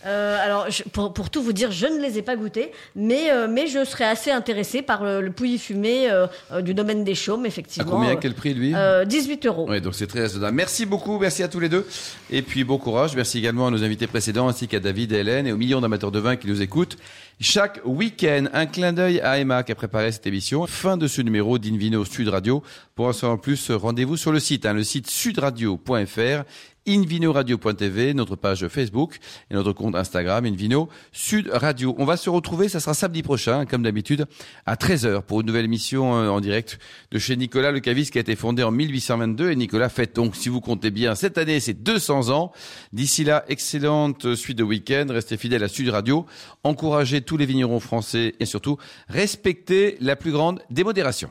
Euh, 0.06 0.38
alors, 0.44 0.70
je- 0.70 0.84
pour, 0.84 1.14
pour 1.14 1.30
tout 1.30 1.42
vous 1.42 1.54
dire, 1.54 1.72
je 1.72 1.86
ne 1.86 2.00
les 2.02 2.18
ai 2.18 2.22
pas 2.22 2.36
goûtés, 2.36 2.72
mais, 2.96 3.32
euh, 3.32 3.48
mais 3.50 3.68
je 3.68 3.84
serais 3.86 4.04
assez 4.06 4.32
intéressée 4.32 4.82
par 4.82 5.04
le, 5.04 5.22
le 5.22 5.32
pouilly 5.32 5.58
fumé 5.58 6.10
euh, 6.12 6.28
euh, 6.52 6.62
du 6.62 6.74
domaine 6.74 7.04
des 7.04 7.16
Chaumes, 7.16 7.46
À 7.46 7.48
effectivement. 7.48 7.92
combien? 7.92 8.12
Euh, 8.12 8.18
Quel 8.20 8.34
prix 8.34 8.54
lui? 8.54 8.74
Euh, 8.76 9.06
18 9.06 9.46
euros. 9.46 9.66
Oui, 9.70 9.80
donc 9.82 9.96
c'est 9.96 10.08
très 10.08 10.22
raisonnable. 10.22 10.56
Merci 10.56 10.86
beaucoup, 10.86 11.18
merci 11.20 11.42
à 11.44 11.48
tous 11.48 11.60
les 11.60 11.70
deux. 11.70 11.88
Et 12.32 12.42
puis 12.42 12.64
bon 12.64 12.78
courage. 12.78 13.16
Merci 13.16 13.38
également 13.40 13.68
à 13.68 13.72
nos 13.72 13.84
invités 13.84 14.08
précédents, 14.08 14.48
ainsi 14.48 14.68
qu'à 14.68 14.80
David 14.80 15.12
et 15.14 15.18
Hélène, 15.18 15.48
et 15.48 15.52
aux 15.52 15.58
millions 15.58 15.82
d'amateurs 15.82 16.12
de 16.12 16.20
vin 16.20 16.36
qui 16.36 16.48
nous 16.48 16.62
écoutent. 16.62 16.98
Chaque 17.40 17.80
week-end, 17.84 18.46
un 18.54 18.66
clin 18.68 18.94
d'œil 18.94 19.20
à 19.22 19.40
Emma 19.40 19.64
qui 19.64 19.72
a 19.72 19.76
préparé 19.76 20.12
cette 20.12 20.28
émission. 20.28 20.68
Fin 20.68 20.98
de 20.98 21.08
ce 21.08 21.22
numéro 21.22 21.58
d'Invino 21.58 22.06
Sud 22.06 22.28
Radio. 22.30 22.62
Pour 22.96 23.08
en 23.08 23.14
savoir 23.14 23.42
plus, 23.42 23.72
rendez-vous 23.72 24.18
sur 24.18 24.32
le 24.32 24.40
site, 24.40 24.66
hein, 24.66 24.74
le 24.74 24.84
site 24.84 25.10
sudradio.fr 25.10 26.44
invinoradio.tv, 26.88 28.14
notre 28.14 28.36
page 28.36 28.68
Facebook 28.68 29.20
et 29.50 29.54
notre 29.54 29.74
compte 29.74 29.96
Instagram 29.96 30.46
Invino 30.46 30.90
Sud 31.12 31.50
Radio. 31.54 31.96
On 31.98 32.06
va 32.06 32.18
se 32.18 32.30
retrouver, 32.30 32.70
ça 32.70 32.80
sera 32.80 32.94
samedi 32.94 33.24
prochain, 33.24 33.66
comme 33.66 33.84
d'habitude, 33.84 34.26
à 34.66 34.76
13h 34.76 35.22
pour 35.22 35.42
une 35.42 35.48
nouvelle 35.48 35.66
émission 35.66 36.16
euh, 36.16 36.30
en 36.30 36.42
direct 36.42 36.80
de 37.12 37.20
chez 37.20 37.36
Nicolas 37.36 37.72
Le 37.72 37.80
Cavis 37.80 38.10
qui 38.10 38.18
a 38.18 38.22
été 38.22 38.36
fondé 38.36 38.64
en 38.64 38.72
1822 38.72 39.52
et 39.52 39.56
Nicolas 39.56 39.90
fête 39.90 40.16
donc, 40.16 40.36
si 40.36 40.50
vous 40.50 40.62
comptez 40.62 40.92
bien, 40.92 41.16
cette 41.16 41.38
année 41.38 41.60
c'est 41.60 41.82
200 41.82 42.30
ans. 42.30 42.52
D'ici 42.92 43.24
là, 43.24 43.46
excellente 43.48 44.36
suite 44.36 44.58
de 44.58 44.64
week-end, 44.64 45.06
restez 45.10 45.38
fidèles 45.38 45.64
à 45.64 45.68
Sud 45.68 45.90
Radio, 45.90 46.26
encouragez 46.64 47.22
tous 47.22 47.38
les 47.38 47.46
vignerons 47.46 47.80
français 47.80 48.36
et 48.40 48.46
surtout 48.46 48.78
respectez 49.10 49.98
la 50.00 50.16
plus 50.16 50.32
grande 50.32 50.62
démodération. 50.70 51.30